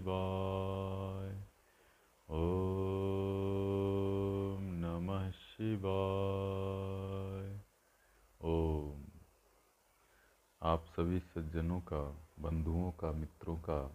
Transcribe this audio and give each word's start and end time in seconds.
शिवाय। 0.00 1.48
ॐ 2.30 4.62
नमः 4.62 5.30
शिवाय। 5.30 7.60
ओम। 8.40 9.04
आप 10.62 10.86
सभी 10.86 11.20
सज्जनों 11.20 11.80
का, 11.80 12.28
बंधुओं 12.40 12.92
का, 12.92 13.12
मित्रों 13.12 13.56
का 13.56 13.92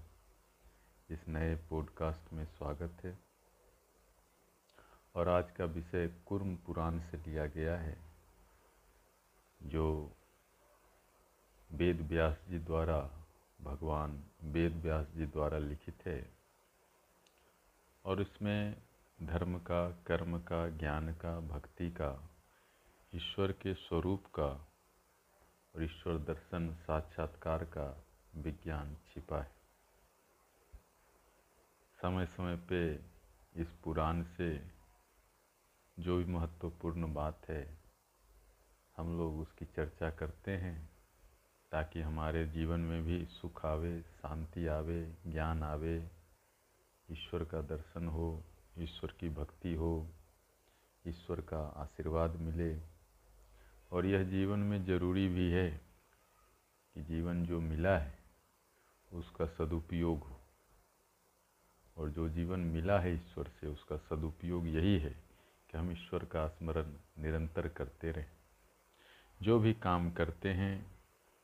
इस 1.09 1.27
नए 1.27 1.55
पॉडकास्ट 1.55 2.33
में 2.33 2.45
स्वागत 2.45 2.97
है। 3.03 3.19
और 5.15 5.29
आज 5.29 5.51
का 5.51 5.65
विषय 5.65 6.07
कुर्म 6.07 6.55
पुराण 6.55 6.99
से 6.99 7.17
लिया 7.17 7.45
गया 7.45 7.77
है, 7.77 7.97
जो 9.63 10.11
वेद 11.71 12.01
व्यास 12.01 12.45
जी 12.49 12.59
द्वारा 12.59 13.24
भगवान 13.61 14.23
वेद 14.41 14.75
व्यास 14.75 15.07
जी 15.07 15.25
द्वारा 15.25 15.57
लिखित 15.57 16.05
है। 16.05 16.37
और 18.05 18.21
इसमें 18.21 18.81
धर्म 19.23 19.59
का, 19.59 19.89
कर्म 19.89 20.39
का, 20.39 20.69
ज्ञान 20.69 21.13
का, 21.13 21.39
भक्ति 21.39 21.91
का, 21.91 22.29
ईश्वर 23.15 23.51
के 23.51 23.73
स्वरूप 23.73 24.25
का 24.25 24.67
और 25.75 25.83
ईश्वर 25.83 26.17
दर्शन, 26.17 26.73
साक्षात्कार 26.73 27.63
का 27.63 28.03
विज्ञान 28.35 28.95
छिपा 28.95 29.41
है। 29.41 29.55
समय 32.01 32.25
समय 32.25 32.57
पे 32.57 32.95
इस 33.61 33.67
पुराण 33.83 34.23
से 34.23 34.67
जो 35.99 36.17
भी 36.17 36.25
महत्वपूर्ण 36.25 37.13
बात 37.13 37.49
है, 37.49 37.77
हम 38.97 39.17
लोग 39.17 39.39
उसकी 39.39 39.65
चर्चा 39.65 40.09
करते 40.09 40.51
हैं। 40.51 40.94
ताकि 41.71 42.01
हमारे 42.01 42.47
जीवन 42.47 42.79
में 42.79 43.03
भी 43.03 43.25
सुख 43.25 43.65
आवे, 43.65 44.01
शांति 44.01 44.67
आवे, 44.67 45.13
ज्ञान 45.27 45.63
आवे। 45.63 46.09
ईश्वर 47.11 47.45
का 47.45 47.61
दर्शन 47.61 48.07
हो, 48.07 48.43
ईश्वर 48.79 49.13
की 49.19 49.29
भक्ति 49.29 49.73
हो, 49.73 50.07
ईश्वर 51.07 51.41
का 51.41 51.67
आशीर्वाद 51.67 52.35
मिले। 52.35 52.81
और 53.91 54.05
यह 54.05 54.23
जीवन 54.23 54.59
में 54.59 54.85
ज़रूरी 54.85 55.27
भी 55.27 55.51
है 55.51 55.81
कि 56.93 57.03
जीवन 57.03 57.45
जो 57.45 57.61
मिला 57.61 57.97
है, 57.97 58.19
उसका 59.13 59.45
सदुपयोग 59.45 60.19
हो। 60.19 60.41
और 61.97 62.09
जो 62.09 62.29
जीवन 62.29 62.59
मिला 62.59 62.99
है 62.99 63.15
ईश्वर 63.15 63.47
से, 63.47 63.67
उसका 63.67 63.97
सदुपयोग 63.97 64.67
यही 64.67 64.99
है 64.99 65.23
कि 65.69 65.77
हम 65.77 65.91
ईश्वर 65.91 66.25
का 66.25 66.47
स्मरण 66.47 66.93
निरंतर 67.17 67.67
करते 67.67 68.11
रहें। 68.11 68.31
जो 69.41 69.59
भी 69.59 69.73
काम 69.73 70.11
करते 70.11 70.53
हैं 70.53 70.94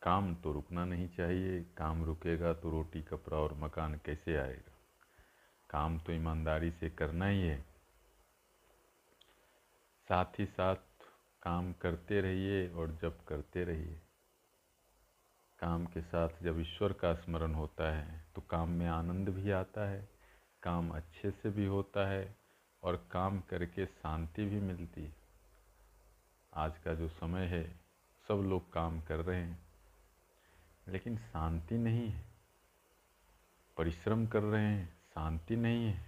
काम 0.01 0.35
तो 0.35 0.51
रुकना 0.51 0.85
नहीं 0.85 1.07
चाहिए, 1.09 1.61
काम 1.77 2.03
रुकेगा 2.03 2.53
तो 2.53 2.69
रोटी, 2.69 3.01
कपड़ा 3.01 3.37
और 3.37 3.53
मकान 3.53 3.95
कैसे 4.05 4.37
आएगा? 4.37 4.71
काम 5.69 5.99
तो 5.99 6.11
ईमानदारी 6.11 6.71
से 6.71 6.89
करना 6.89 7.25
ही 7.25 7.41
है। 7.41 7.61
साथ 10.07 10.39
ही 10.39 10.45
साथ 10.45 10.75
काम 11.43 11.73
करते 11.73 12.21
रहिए 12.21 12.67
और 12.69 12.97
जब 13.01 13.23
करते 13.25 13.63
रहिए। 13.63 13.99
काम 15.59 15.85
के 15.85 16.01
साथ 16.01 16.29
जब 16.43 16.59
ईश्वर 16.59 16.93
का 16.93 17.13
स्मरण 17.13 17.53
होता 17.53 17.91
है 17.91 18.25
तो 18.35 18.41
काम 18.41 18.69
में 18.69 18.87
आनंद 18.87 19.29
भी 19.29 19.51
आता 19.51 19.89
है, 19.89 20.09
काम 20.63 20.89
अच्छे 20.89 21.31
से 21.31 21.49
भी 21.49 21.65
होता 21.65 22.07
है 22.09 22.35
और 22.83 22.95
काम 23.11 23.39
करके 23.39 23.85
शांति 23.85 24.45
भी 24.45 24.59
मिलती 24.59 25.03
है। 25.03 25.15
आज 26.53 26.77
का 26.77 26.93
जो 26.93 27.09
समय 27.09 27.45
है, 27.45 27.63
सब 28.27 28.33
लोग 28.33 28.73
काम 28.73 29.01
कर 29.01 29.19
रहे 29.19 29.41
हैं। 29.41 29.70
लेकिन 30.91 31.17
शांति 31.17 31.77
नहीं 31.77 32.09
है। 32.09 32.23
परिश्रम 33.77 34.27
कर 34.27 34.43
रहे 34.43 34.65
हैं, 34.65 34.93
शांति 35.15 35.55
नहीं 35.55 35.85
है। 35.85 36.05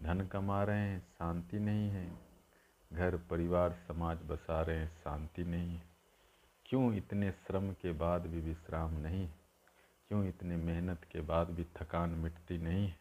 धन 0.00 0.26
कमा 0.26 0.64
रहे 0.64 0.80
हैं, 0.80 1.00
शांति 1.00 1.58
नहीं 1.58 1.90
है। 1.90 2.18
घर, 2.92 3.16
परिवार, 3.16 3.72
समाज 3.72 4.18
बसा 4.18 4.62
रहे 4.62 4.78
हैं, 4.78 4.96
शांति 4.96 5.44
नहीं 5.44 5.74
है। 5.74 5.82
क्यों 6.66 6.94
इतने 6.94 7.30
श्रम 7.30 7.72
के 7.72 7.92
बाद 7.92 8.26
भी 8.26 8.40
विश्राम 8.40 8.94
नहीं 8.94 9.28
क्यों 10.08 10.28
इतने 10.28 10.56
मेहनत 10.56 11.04
के 11.04 11.20
बाद 11.20 11.50
भी 11.50 11.64
थकान 11.64 12.10
मिटती 12.10 12.58
नहीं 12.58 12.92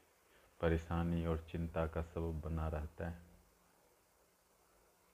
परेशानी 0.61 1.25
और 1.25 1.47
चिंता 1.51 1.87
का 1.87 2.01
सबब 2.01 2.41
बना 2.45 2.67
रहता 2.67 3.07
है। 3.07 3.17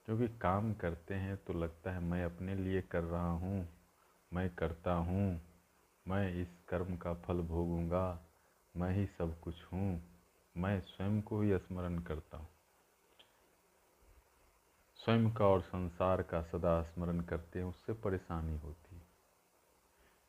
क्योंकि 0.06 0.28
काम 0.28 0.74
करते 0.74 1.14
हैं 1.14 1.36
तो 1.36 1.52
लगता 1.52 1.92
है 1.92 2.00
मैं 2.00 2.24
अपने 2.24 2.54
लिए 2.54 2.82
कर 2.82 3.02
रहा 3.02 3.30
हूँ। 3.30 3.81
मैं 4.32 4.48
करता 4.50 4.92
हूँ, 4.92 5.40
मैं 6.06 6.34
इस 6.34 6.48
कर्म 6.68 6.96
का 6.96 7.14
फल 7.14 7.40
भोगूँगा, 7.40 8.20
मैं 8.74 8.92
ही 8.94 9.06
सब 9.06 9.40
कुछ 9.40 9.64
हूँ, 9.64 10.02
मैं 10.56 10.80
स्वयं 10.80 11.20
को 11.22 11.40
ही 11.42 11.58
स्मरण 11.58 11.98
करता 11.98 12.36
हूँ। 12.36 12.48
स्वयं 14.96 15.30
का 15.32 15.46
और 15.46 15.60
संसार 15.60 16.22
का 16.22 16.42
सदा 16.42 16.82
स्मरण 16.82 17.20
करते 17.20 17.58
हैं, 17.58 17.66
उससे 17.66 17.92
परेशानी 17.92 18.56
होती 18.58 18.96
है। 18.96 19.02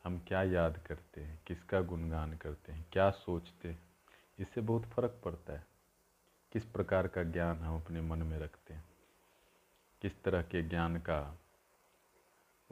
हम 0.03 0.17
क्या 0.19 0.43
याद 0.43 0.77
करते 0.77 1.21
हैं, 1.21 1.39
किसका 1.47 1.81
गुणगान 1.81 2.33
करते 2.37 2.71
हैं, 2.71 2.85
क्या 2.91 3.09
सोचते 3.09 3.69
हैं, 3.69 3.81
इससे 4.39 4.61
बहुत 4.61 4.85
फ़र्क 4.85 5.21
पड़ता 5.25 5.53
है। 5.53 5.65
किस 6.51 6.65
प्रकार 6.65 7.07
का 7.07 7.23
ज्ञान 7.23 7.57
हम 7.57 7.81
अपने 7.81 8.01
मन 8.01 8.19
में 8.19 8.37
रखते 8.39 8.73
हैं, 8.73 8.83
किस 10.01 10.23
तरह 10.23 10.41
के 10.41 10.61
ज्ञान 10.61 10.97
का 10.97 11.19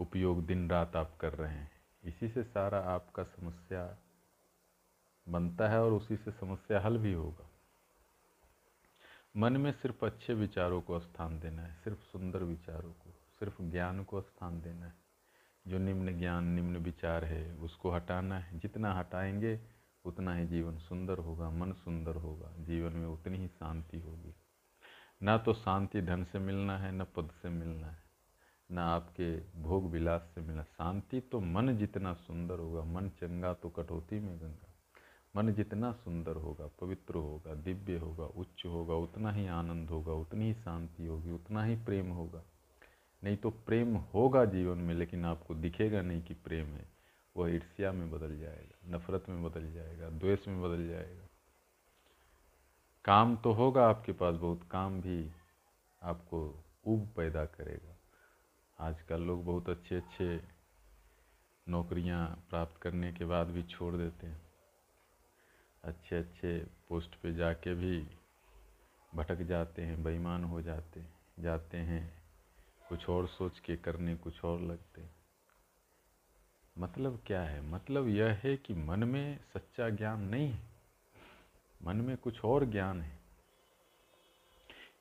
उपयोग 0.01 0.45
दिन 0.45 0.69
रात 0.69 0.95
आप 0.95 1.17
कर 1.21 1.33
रहे 1.33 1.53
हैं। 1.53 1.71
इसी 2.03 2.29
से 2.29 2.43
सारा 2.43 2.79
आपका 2.79 3.23
समस्या 3.23 3.97
बनता 5.29 5.69
है 5.69 5.83
और 5.83 5.93
उसी 5.93 6.17
से 6.17 6.31
समस्या 6.31 6.81
हल 6.81 6.97
भी 6.97 7.13
होगा। 7.13 7.49
मन 9.37 9.57
में 9.57 9.71
सिर्फ़ 9.71 10.05
अच्छे 10.05 10.33
विचारों 10.33 10.81
को 10.81 10.99
स्थान 10.99 11.39
देना 11.39 11.61
है, 11.61 11.75
सिर्फ़ 11.83 11.99
सुंदर 11.99 12.39
विचारों 12.39 12.91
को, 12.91 13.09
सिर्फ़ 13.39 13.61
ज्ञान 13.61 14.03
को 14.03 14.21
स्थान 14.21 14.61
देना 14.61 14.85
है। 14.85 14.93
जो 15.67 15.77
निम्न 15.77 16.19
ज्ञान, 16.19 16.43
निम्न 16.43 16.77
विचार 16.77 17.25
है, 17.25 17.55
उसको 17.55 17.91
हटाना 17.91 18.39
है। 18.39 18.59
जितना 18.59 18.93
हटाएँगे, 18.93 19.61
उतना 20.05 20.33
ही 20.33 20.47
जीवन 20.47 20.77
सुंदर 20.77 21.17
होगा, 21.17 21.49
मन 21.49 21.71
सुंदर 21.71 22.15
होगा, 22.15 22.51
जीवन 22.59 22.93
में 22.93 23.07
उतनी 23.07 23.37
ही 23.37 23.47
शांति 23.47 23.99
होगी। 23.99 24.35
ना 25.23 25.37
तो 25.37 25.53
शांति 25.53 26.01
धन 26.01 26.23
से 26.23 26.39
मिलना 26.39 26.77
है, 26.77 26.91
न 26.91 27.03
पद 27.03 27.29
से 27.41 27.49
मिलना 27.49 27.87
है। 27.87 28.00
ना 28.71 28.85
आपके 28.85 29.61
भोग 29.61 29.91
विलास 29.91 30.31
से 30.35 30.41
मिला 30.41 30.63
शांति 30.63 31.19
तो 31.19 31.39
मन 31.39 31.77
जितना 31.77 32.13
सुंदर 32.13 32.59
होगा, 32.59 32.83
मन 32.83 33.09
चंगा 33.09 33.53
तो 33.53 33.69
कटौती 33.69 34.19
में 34.19 34.39
गंगा। 34.39 34.67
मन 35.35 35.53
जितना 35.53 35.91
सुंदर 35.91 36.35
होगा, 36.35 36.69
पवित्र 36.81 37.15
होगा, 37.15 37.53
दिव्य 37.53 37.97
होगा, 37.97 38.25
उच्च 38.25 38.65
होगा, 38.65 38.93
उतना 38.93 39.31
ही 39.31 39.47
आनंद 39.47 39.89
होगा, 39.89 40.13
उतनी 40.13 40.45
ही 40.45 40.53
शांति 40.53 41.05
होगी, 41.05 41.31
उतना 41.31 41.63
ही 41.63 41.75
प्रेम 41.75 42.11
होगा। 42.11 42.43
नहीं 43.23 43.37
तो 43.37 43.49
प्रेम 43.49 43.95
होगा 43.95 44.45
जीवन 44.45 44.77
में, 44.77 44.95
लेकिन 44.95 45.25
आपको 45.25 45.55
दिखेगा 45.55 46.01
नहीं 46.01 46.21
कि 46.21 46.33
प्रेम 46.33 46.65
है। 46.65 46.91
वह 47.37 47.55
ईर्ष्या 47.55 47.91
में 47.91 48.11
बदल 48.11 48.39
जाएगा, 48.39 48.97
नफरत 48.97 49.25
में 49.29 49.43
बदल 49.43 49.71
जाएगा, 49.71 50.09
द्वेष 50.09 50.47
में 50.47 50.61
बदल 50.61 50.87
जाएगा। 50.87 51.27
काम 53.05 53.35
तो 53.35 53.51
होगा 53.51 53.89
आपके 53.89 54.11
पास, 54.11 54.35
बहुत 54.35 54.63
काम 54.71 55.01
भी 55.01 55.31
आपको 56.03 56.63
उब 56.87 57.09
पैदा 57.17 57.45
करेगा। 57.45 57.90
आजकल 58.81 59.21
लोग 59.21 59.45
बहुत 59.45 59.69
अच्छे 59.69 59.95
अच्छे 59.95 60.41
नौकरियाँ 61.69 62.45
प्राप्त 62.49 62.81
करने 62.81 63.13
के 63.13 63.25
बाद 63.25 63.47
भी 63.47 63.63
छोड़ 63.63 63.95
देते 63.95 64.27
हैं। 64.27 64.41
अच्छे 65.83 66.19
अच्छे 66.19 66.67
पोस्ट 66.89 67.15
पे 67.15 67.33
जाके 67.33 67.75
भी 67.75 68.07
भटक 69.15 69.35
जाते 69.35 69.81
हैं, 69.81 70.03
बेईमान 70.03 70.43
हो 70.43 70.61
जाते 70.61 71.05
जाते 71.39 71.77
हैं। 71.77 72.23
कुछ 72.89 73.09
और 73.09 73.27
सोच 73.27 73.59
के 73.59 73.77
करने 73.77 74.15
कुछ 74.15 74.45
और 74.45 74.61
लगते 74.61 75.01
मतलब 76.77 77.23
क्या 77.27 77.41
है? 77.41 77.61
मतलब 77.61 78.07
यह 78.07 78.41
है 78.43 78.57
कि 78.57 78.73
मन 78.73 79.03
में 79.03 79.39
सच्चा 79.53 79.89
ज्ञान 79.89 80.21
नहीं 80.21 80.51
है। 80.51 80.63
मन 81.83 81.95
में 81.95 82.17
कुछ 82.17 82.45
और 82.45 82.65
ज्ञान 82.65 83.01
है। 83.01 83.20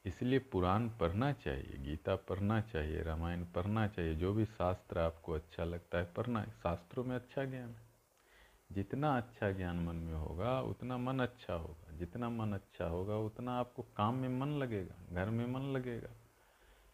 इसलिए 0.05 0.38
पुराण 0.38 0.88
पढ़ना 0.88 1.32
चाहिए, 1.32 1.79
गीता 1.79 2.17
पढ़ना 2.17 2.61
चाहिए, 2.61 3.02
रामायण 3.02 3.44
पढ़ना 3.44 3.88
चाहिए, 3.88 4.14
जो 4.14 4.32
भी 4.32 4.44
शास्त्र 4.44 4.99
आपको 4.99 5.32
अच्छा 5.32 5.64
लगता 5.64 5.99
है 5.99 6.05
पढ़ना 6.05 6.44
शास्त्रों 6.44 7.05
में 7.05 7.17
अच्छा 7.17 7.44
ज्ञान 7.44 7.69
है। 7.69 7.91
जितना 8.73 9.17
अच्छा 9.17 9.50
ज्ञान 9.52 9.76
मन 9.76 9.97
में 9.97 10.14
होगा, 10.14 10.61
उतना 10.61 10.99
मन 10.99 11.19
अच्छा 11.20 11.55
होगा। 11.55 11.97
जितना 11.97 12.31
मन 12.31 12.52
अच्छा 12.52 12.85
होगा, 12.85 13.17
उतना 13.17 13.52
आपको 13.52 13.82
काम 13.97 14.14
में 14.14 14.29
मन 14.29 14.49
लगेगा, 14.49 14.94
घर 15.12 15.31
में 15.31 15.47
मन 15.47 15.61
लगेगा, 15.61 16.11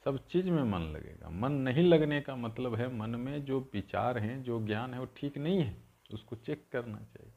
सब 0.04 0.26
चीज़ 0.26 0.50
में 0.50 0.62
मन 0.62 0.80
लगेगा। 0.80 1.30
मन 1.30 1.52
नहीं 1.52 1.88
लगने 1.88 2.20
का 2.20 2.36
मतलब 2.36 2.74
है 2.74 2.94
मन 2.94 3.10
में 3.10 3.44
जो 3.44 3.70
विचार 3.72 4.18
हैं, 4.18 4.42
जो 4.42 4.66
ज्ञान 4.66 4.94
है, 4.94 5.00
वो 5.00 5.06
ठीक 5.16 5.38
नहीं 5.38 5.58
है। 5.58 5.76
उसको 6.14 6.36
चेक 6.36 6.66
करना 6.72 6.98
चाहिए। 6.98 7.32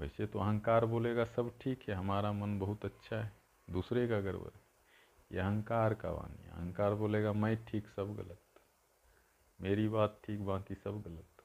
वैसे 0.00 0.26
तो 0.26 0.38
अहंकार 0.38 0.86
बोलेगा, 0.86 1.24
सब 1.24 1.58
ठीक 1.60 1.88
है, 1.88 1.94
हमारा 1.94 2.32
मन 2.32 2.58
बहुत 2.58 2.84
अच्छा 2.84 3.22
है। 3.22 3.39
दूसरे 3.72 4.08
का 4.08 4.20
गड़बड़ 4.20 4.58
ये 5.32 5.38
अहंकार 5.38 5.94
का 5.94 6.10
वाणी 6.10 6.48
अहंकार 6.48 6.94
बोलेगा, 6.94 7.32
मैं 7.32 7.64
ठीक, 7.64 7.88
सब 7.88 8.16
गलत। 8.16 8.40
मेरी 9.60 9.88
बात 9.88 10.20
ठीक, 10.24 10.40
बाकी 10.40 10.74
सब 10.74 11.02
गलत। 11.02 11.44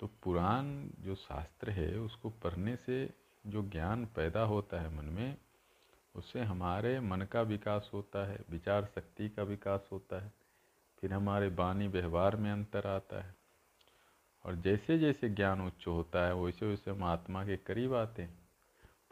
तो 0.00 0.06
पुराण 0.06 0.88
जो 0.98 1.14
शास्त्र 1.14 1.70
है, 1.70 1.98
उसको 1.98 2.30
पढ़ने 2.30 2.76
से 2.76 3.14
जो 3.46 3.62
ज्ञान 3.62 4.06
पैदा 4.06 4.42
होता 4.42 4.80
है 4.80 4.96
मन 4.96 5.04
में, 5.04 5.36
उससे 6.14 6.40
हमारे 6.40 7.00
मन 7.00 7.22
का 7.22 7.42
विकास 7.42 7.90
होता 7.94 8.26
है, 8.26 8.40
विचार 8.50 8.84
शक्ति 8.84 9.28
का 9.28 9.42
विकास 9.42 9.88
होता 9.92 10.24
है, 10.24 10.32
फिर 11.00 11.12
हमारे 11.12 11.48
वाणी 11.48 11.88
व्यवहार 11.88 12.36
में 12.36 12.52
अंतर 12.52 12.86
आता 12.86 13.22
है। 13.22 13.34
और 14.44 14.56
जैसे 14.56 14.98
जैसे 14.98 15.28
ज्ञान 15.28 15.60
उच्च 15.60 15.86
होता 15.86 16.26
है 16.26 16.34
वैसे 16.34 16.66
वैसे 16.66 16.90
हम 16.90 17.04
आत्मा 17.04 17.46
के 17.46 17.56
करीब 17.56 17.94
आते 17.94 18.22
हैं। 18.22 18.41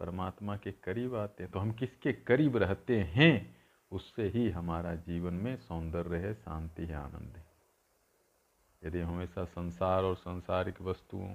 परमात्मा 0.00 0.56
के 0.56 0.73
करीब 0.73 1.14
आते 1.14 1.43
हैं 1.43 1.52
तो 1.52 1.58
हम 1.58 1.73
किसके 1.73 2.12
करीब 2.12 2.56
रहते 2.56 3.00
हैं, 3.00 3.56
उससे 3.93 4.29
ही 4.29 4.50
हमारा 4.50 4.94
जीवन 4.94 5.35
में 5.35 5.56
सौंदर्य 5.56 6.17
है, 6.17 6.35
शांति 6.35 6.82
है, 6.82 6.94
आनंद 6.94 7.37
है। 7.37 7.47
यदि 8.85 9.00
हमेशा 9.00 9.44
संसार 9.44 10.05
और 10.05 10.17
संसारिक 10.17 10.81
वस्तुओं 10.82 11.35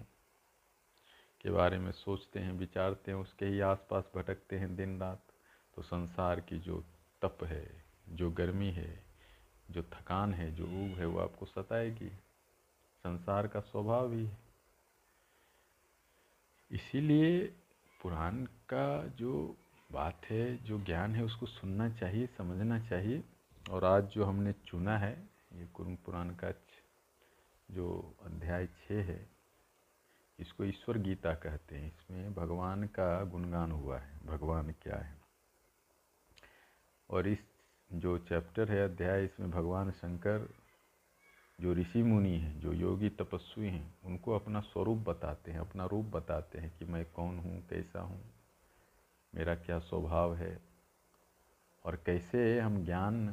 के 1.41 1.49
बारे 1.49 1.79
में 1.79 1.91
सोचते 1.91 2.39
हैं, 2.39 2.51
विचारते 2.51 3.11
हैं, 3.11 3.17
उसके 3.17 3.45
ही 3.45 3.59
आसपास 3.59 4.03
भटकते 4.15 4.57
हैं 4.57 4.75
दिन 4.75 4.99
रात 4.99 5.21
तो 5.75 5.81
संसार 5.81 6.39
की 6.39 6.59
जो 6.59 6.83
तप 7.21 7.43
है, 7.43 7.85
जो 8.09 8.31
गर्मी 8.31 8.71
है, 8.71 9.03
जो 9.71 9.83
थकान 9.83 10.33
है, 10.33 10.55
जो 10.55 10.63
ऊब 10.63 10.99
है, 10.99 11.05
वो 11.05 11.19
आपको 11.19 11.45
सताएगी। 11.45 12.09
संसार 13.03 13.47
का 13.47 13.59
स्वभाव 13.59 14.13
ही 14.13 14.25
है। 14.25 14.37
इसीलिए 16.71 17.53
पुराण 18.05 18.45
का 18.45 19.07
जो 19.07 19.57
बात 19.91 20.21
है, 20.25 20.63
जो 20.63 20.79
ज्ञान 20.79 21.15
है, 21.15 21.23
उसको 21.23 21.45
सुनना 21.45 21.89
चाहिए, 21.89 22.27
समझना 22.27 22.79
चाहिए। 22.79 23.23
और 23.71 23.85
आज 23.85 24.03
जो 24.03 24.25
हमने 24.25 24.53
चुना 24.53 24.97
है, 24.97 25.29
ये 25.53 25.65
कुरुंग 25.65 25.97
पुराण 25.97 26.29
का 26.29 26.51
जो 27.71 28.15
अध्याय 28.25 28.67
छः 28.67 29.03
है, 29.03 29.29
इसको 30.39 30.65
ईश्वर 30.65 30.97
गीता 30.97 31.33
कहते 31.33 31.75
हैं। 31.75 31.87
इसमें 31.87 32.33
भगवान 32.33 32.83
का 32.83 33.23
गुणगान 33.23 33.71
हुआ 33.71 33.97
है, 33.97 34.19
भगवान 34.25 34.71
क्या 34.71 34.97
है। 34.97 35.17
और 37.09 37.27
इस 37.27 37.39
जो 37.93 38.17
चैप्टर 38.17 38.71
है 38.71 38.85
अध्याय, 38.85 39.25
इसमें 39.25 39.51
भगवान 39.51 39.91
शंकर 39.91 40.49
जो 41.59 41.73
ऋषि 41.73 42.03
मुनि 42.03 42.37
हैं, 42.37 42.59
जो 42.59 42.73
योगी 42.73 43.09
तपस्वी 43.09 43.67
हैं, 43.67 43.95
उनको 44.05 44.35
अपना 44.35 44.59
स्वरूप 44.59 44.97
बताते 44.97 45.51
हैं, 45.51 45.59
अपना 45.59 45.85
रूप 45.85 46.05
बताते 46.05 46.59
हैं 46.59 46.77
कि 46.79 46.85
मैं 46.85 47.05
कौन 47.05 47.39
हूँ, 47.39 47.67
कैसा 47.67 48.01
हूँ, 48.01 48.21
मेरा 49.35 49.55
क्या 49.55 49.79
स्वभाव 49.79 50.35
है 50.35 50.59
और 51.85 51.95
कैसे 52.05 52.59
हम 52.59 52.85
ज्ञान 52.85 53.27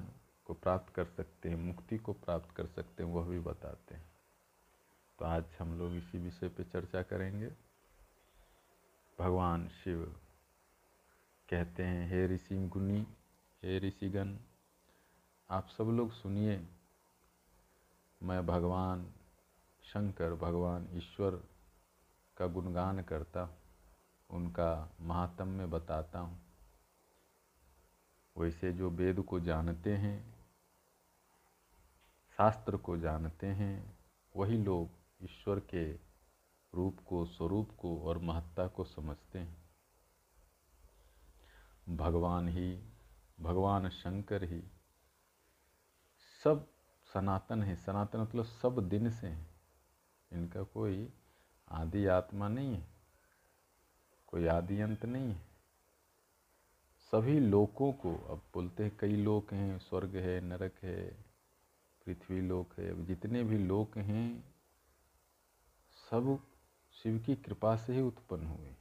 को 0.44 0.54
प्राप्त 0.54 0.94
कर 0.94 1.04
सकते 1.04 1.48
हैं, 1.48 1.56
मुक्ति 1.56 1.98
को 1.98 2.12
प्राप्त 2.12 2.56
कर 2.56 2.66
सकते 2.66 3.02
हैं, 3.02 3.10
वह 3.10 3.24
भी 3.24 3.38
बताते 3.38 3.94
हैं। 3.94 4.04
तो 5.18 5.25
आज 5.25 5.44
हम 5.58 5.78
लोग 5.78 5.94
इसी 5.94 6.18
विषय 6.18 6.48
पे 6.48 6.64
चर्चा 6.64 7.02
करेंगे। 7.02 7.50
भगवान 9.18 9.68
शिव 9.68 10.02
कहते 11.48 11.82
हैं, 11.82 12.08
हे 12.08 12.26
ऋषि 12.26 12.68
गुनी 12.68 13.06
हे 13.62 13.78
ऋषिगण, 13.78 14.36
आप 15.50 15.68
सब 15.68 15.84
लोग 15.84 16.12
सुनिए 16.12 16.56
मैं 18.22 18.46
भगवान 18.46 19.14
शंकर, 19.82 20.34
भगवान 20.34 20.88
ईश्वर 20.94 21.30
का 22.36 22.46
गुणगान 22.46 23.02
करता 23.02 23.40
हूँ, 23.40 23.56
उनका 24.30 24.92
महात्म्य 25.00 25.66
बताता 25.66 26.19
हूँ। 26.19 26.42
वैसे 28.38 28.72
जो 28.72 28.90
वेद 28.90 29.20
को 29.20 29.40
जानते 29.40 29.96
हैं, 29.96 30.34
शास्त्र 32.38 32.76
को 32.76 32.96
जानते 32.98 33.46
हैं, 33.46 33.98
वही 34.36 34.58
लोग 34.58 34.90
ईश्वर 35.22 35.60
के 35.60 35.92
रूप 36.75 36.98
को, 37.06 37.25
स्वरूप 37.26 37.70
को 37.78 38.02
और 38.02 38.18
महत्ता 38.18 38.66
को 38.66 38.84
समझते 38.84 39.38
हैं। 39.38 39.70
भगवान 41.88 42.48
ही, 42.48 42.82
भगवान 43.40 43.88
शंकर 43.88 44.44
ही 44.44 44.62
सब 46.44 46.71
सनातन 47.14 47.62
है। 47.62 47.76
सनातन 47.76 48.19
मतलब 48.19 48.44
सब 48.44 48.88
दिन 48.88 49.11
से 49.11 49.26
हैं। 49.26 49.50
इनका 50.32 50.62
कोई 50.62 51.12
आदि 51.69 52.06
आत्मा 52.06 52.49
नहीं 52.49 52.75
है। 52.75 52.88
कोई 54.26 54.47
आदि 54.47 54.81
अंत 54.81 55.05
नहीं 55.05 55.29
है। 55.29 55.53
सभी 57.12 57.41
लोकों 57.41 57.93
को, 57.93 58.14
अब 58.14 58.43
बोलते 58.55 58.85
हैं 58.85 58.97
कई 58.97 59.17
लोक 59.17 59.53
हैं, 59.53 59.79
स्वर्ग 59.79 60.17
है, 60.17 60.41
नरक 60.41 60.73
है, 60.82 61.11
पृथ्वी 62.06 62.41
लोक 62.41 62.79
है, 62.79 62.91
अब 62.91 63.06
जितने 63.06 63.44
भी 63.44 63.59
लोक 63.59 63.99
हैं, 63.99 64.55
सब 66.11 66.38
शिव 66.93 67.19
की 67.19 67.37
कृपा 67.37 67.76
से 67.76 67.94
ही 67.94 68.00
उत्पन्न 68.00 68.47
हुए 68.47 68.75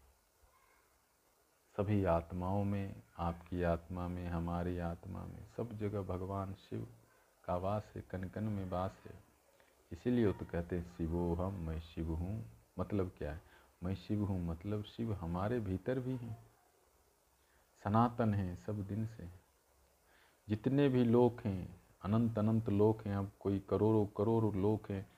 सभी 1.77 2.05
आत्माओं 2.05 2.63
में, 2.63 3.03
आपकी 3.17 3.63
आत्मा 3.63 4.07
में, 4.07 4.27
हमारी 4.27 4.77
आत्मा 4.77 5.25
में, 5.25 5.45
सब 5.57 5.73
जगह 5.73 6.01
भगवान 6.01 6.53
शिव 6.53 6.87
का 7.43 7.55
वास 7.57 7.93
है 7.95 8.03
कन 8.11 8.23
कन 8.23 8.43
में 8.43 8.69
वास 8.69 9.01
है। 9.05 9.13
इसीलिए 9.91 10.25
वो 10.25 10.33
तो 10.33 10.45
कहते 10.45 10.75
हैं, 10.75 10.95
शिवो 10.97 11.33
हम, 11.33 11.53
मैं 11.53 11.79
शिव 11.79 12.13
हूँ। 12.13 12.45
मतलब 12.79 13.11
क्या 13.17 13.31
है? 13.31 13.41
मैं 13.83 13.95
शिव 13.95 14.23
हूँ 14.23 14.45
मतलब 14.45 14.83
शिव 14.83 15.13
हमारे 15.13 15.59
भीतर 15.59 15.99
भी 15.99 16.15
हैं। 16.15 16.37
सनातन 17.83 18.33
हैं, 18.33 18.55
सब 18.55 18.87
दिन 18.87 19.05
से 19.05 19.41
जितने 20.47 20.89
भी 20.89 21.03
लोक 21.03 21.41
हैं, 21.45 21.81
अनंत 22.01 22.39
अनंत 22.39 22.69
लोक 22.69 23.05
हैं, 23.07 23.15
अब 23.15 23.31
कोई 23.39 23.59
करोड़ों 23.69 24.05
करोड़ों 24.05 24.53
लोक 24.55 24.89
हैं, 24.91 25.09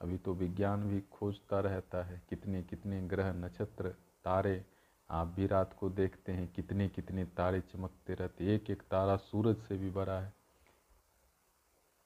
अभी 0.00 0.18
तो 0.18 0.34
विज्ञान 0.34 0.88
भी 0.90 1.00
खोजता 1.00 1.60
रहता 1.60 2.02
है, 2.02 2.22
कितने 2.28 2.62
कितने 2.62 3.00
ग्रह, 3.02 3.32
नक्षत्र, 3.32 3.88
तारे। 4.24 4.64
आप 5.10 5.26
भी 5.26 5.46
रात 5.46 5.72
को 5.72 5.90
देखते 5.90 6.32
हैं, 6.32 6.48
कितने 6.52 6.88
कितने 6.88 7.24
तारे 7.24 7.60
चमकते 7.60 8.14
रहते 8.14 8.54
एक 8.54 8.70
एक 8.70 8.82
तारा 8.82 9.16
सूरज 9.16 9.56
से 9.56 9.76
भी 9.76 9.90
बड़ा 9.90 10.20
है। 10.20 10.39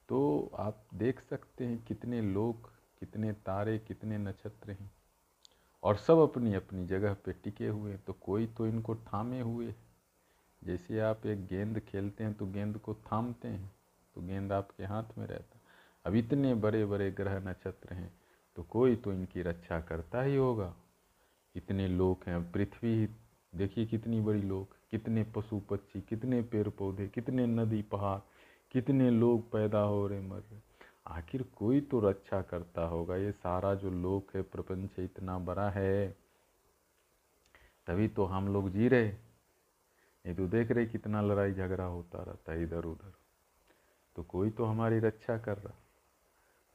तो 0.08 0.50
आप 0.58 0.84
देख 0.94 1.20
सकते 1.20 1.64
हैं 1.64 1.84
कितने 1.84 2.20
लोग 2.22 2.68
कितने 3.00 3.32
तारे, 3.32 3.78
कितने 3.78 4.18
नक्षत्र 4.18 4.70
हैं। 4.70 4.90
और 5.82 5.96
सब 5.96 6.18
अपनी 6.18 6.54
अपनी 6.54 6.86
जगह 6.86 7.14
पे 7.14 7.32
टिके 7.34 7.68
हुए 7.68 7.90
हैं। 7.90 8.02
तो 8.06 8.12
कोई 8.12 8.46
तो 8.46 8.66
इनको 8.66 8.94
थामे 8.96 9.40
हुए 9.40 9.74
जैसे 10.62 11.00
आप 11.00 11.26
एक 11.26 11.46
गेंद 11.46 11.80
खेलते 11.80 12.24
हैं 12.24 12.34
तो 12.34 12.46
गेंद 12.46 12.78
को 12.78 12.94
थामते 12.94 13.48
हैं। 13.48 13.72
तो 14.16 14.20
गेंद 14.20 14.52
आपके 14.52 14.84
हाथ 14.84 15.18
में 15.18 15.26
रहता 15.26 15.58
अब 16.04 16.14
इतने 16.14 16.54
बड़े 16.54 16.84
बड़े 16.84 17.10
ग्रह 17.10 17.38
नक्षत्र 17.40 17.94
हैं 17.94 18.12
तो 18.56 18.62
कोई 18.62 18.96
तो 18.96 19.12
इनकी 19.12 19.42
रक्षा 19.42 19.80
करता 19.80 20.22
ही 20.22 20.36
होगा। 20.36 20.74
इतने 21.54 21.88
लोग 21.88 22.24
हैं। 22.26 22.52
पृथ्वी, 22.52 23.08
देखिए 23.54 23.86
कितनी 23.86 24.20
बड़ी 24.20 24.42
लोग 24.42 24.76
कितने 24.90 25.22
पशु 25.24 25.60
पक्षी 25.60 26.00
कितने 26.00 26.40
पेड़ 26.42 26.68
पौधे 26.68 27.06
कितने 27.08 27.46
नदी, 27.46 27.82
पहाड़। 27.82 28.18
कितने 28.74 29.10
लोग 29.10 29.52
पैदा 29.52 29.78
हो 29.78 30.06
रहे 30.06 30.20
मर 30.20 30.36
रहे 30.36 30.60
आखिर 31.06 31.42
कोई 31.42 31.80
तो 31.80 32.00
रक्षा 32.00 32.42
करता 32.42 32.86
होगा। 32.86 33.16
ये 33.16 33.32
सारा 33.32 33.74
जो 33.74 33.90
लोक 33.90 34.36
है, 34.36 34.42
प्रपंच 34.42 34.98
इतना 34.98 35.38
बड़ा 35.38 35.70
है। 35.70 36.16
तभी 37.86 38.08
तो 38.08 38.24
हम 38.24 38.52
लोग 38.52 38.70
जी 38.70 38.88
रहे 38.88 39.06
ये 39.06 40.34
तो 40.34 40.46
देख 40.46 40.70
रहे 40.70 40.86
कितना 40.86 41.20
लड़ाई 41.20 41.52
झगड़ा 41.52 41.84
होता 41.84 42.22
रहता 42.22 42.52
है 42.52 42.62
इधर 42.62 42.84
उधर। 42.84 43.12
तो 44.16 44.22
कोई 44.22 44.50
तो 44.50 44.64
हमारी 44.64 44.98
रक्षा 44.98 45.38
कर 45.38 45.58
रहा। 45.58 45.74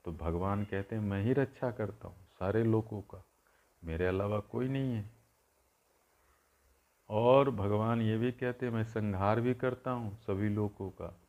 तो 0.06 0.12
भगवान 0.12 0.64
कहते 0.64 0.96
हैं, 0.96 1.04
मैं 1.04 1.24
ही 1.24 1.34
रक्षा 1.34 1.72
करता 1.72 2.08
हूँ 2.08 2.28
सारे 2.40 2.64
लोगों 2.64 3.02
का। 3.02 3.24
मेरे 3.84 4.08
अलावा 4.08 4.40
कोई 4.40 4.68
नहीं 4.68 4.94
है। 4.94 5.10
और 7.10 7.50
भगवान 7.52 8.02
ये 8.02 8.18
भी 8.18 8.32
कहते 8.32 8.66
हैं, 8.66 8.74
मैं 8.74 8.84
संहार 8.84 9.42
भी 9.42 9.54
करता 9.54 9.92
हूँ 9.92 10.18
सभी 10.18 10.50
लोगों 10.50 10.90
का। 10.90 11.20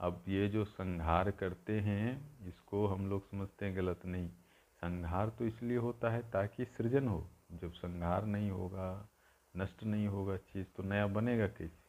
अब 0.00 0.24
ये 0.28 0.48
जो 0.48 0.64
संहार 0.64 1.30
करते 1.30 1.80
हैं, 1.80 2.38
इसको 2.46 2.86
हम 2.86 3.06
लोग 3.10 3.30
समझते 3.30 3.66
हैं 3.66 3.76
गलत 3.76 4.04
नहीं। 4.06 4.28
संहार 4.82 5.28
तो 5.28 5.44
इसलिए 5.44 5.76
होता 5.76 6.10
है 6.10 6.30
ताकि 6.30 6.64
सृजन 6.64 7.08
हो। 7.08 7.26
जब 7.52 7.72
संहार 7.72 8.26
नहीं 8.26 8.50
होगा, 8.50 9.08
नष्ट 9.56 9.84
नहीं 9.84 10.06
होगा 10.08 10.36
चीज़ 10.36 10.66
तो 10.76 10.82
नया 10.82 11.06
बनेगा 11.06 11.46
कैसे? 11.48 11.82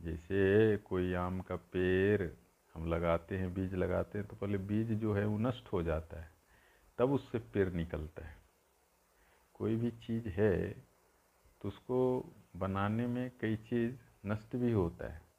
जैसे 0.00 0.76
कोई 0.76 1.12
आम 1.14 1.40
का 1.40 1.56
पेड़, 1.56 2.30
हम 2.74 2.86
लगाते 2.86 3.38
हैं, 3.38 3.52
बीज 3.54 3.74
लगाते 3.74 4.18
हैं 4.18 4.26
तो 4.28 4.36
पहले 4.36 4.58
बीज 4.58 4.92
जो 4.92 5.14
है 5.14 5.24
वो 5.26 5.38
नष्ट 5.38 5.72
हो 5.72 5.82
जाता 5.82 6.20
है, 6.20 6.30
तब 6.98 7.12
उससे 7.12 7.38
पेड़ 7.38 7.68
निकलता 7.70 8.26
है। 8.26 8.36
कोई 9.54 9.76
भी 9.76 9.90
चीज़ 9.90 10.28
है 10.28 10.70
तो 11.62 11.68
उसको 11.68 11.98
बनाने 12.56 13.06
में 13.06 13.30
कई 13.40 13.56
चीज़ 13.56 13.96
नष्ट 14.26 14.56
भी 14.56 14.72
होता 14.72 15.12
है। 15.12 15.29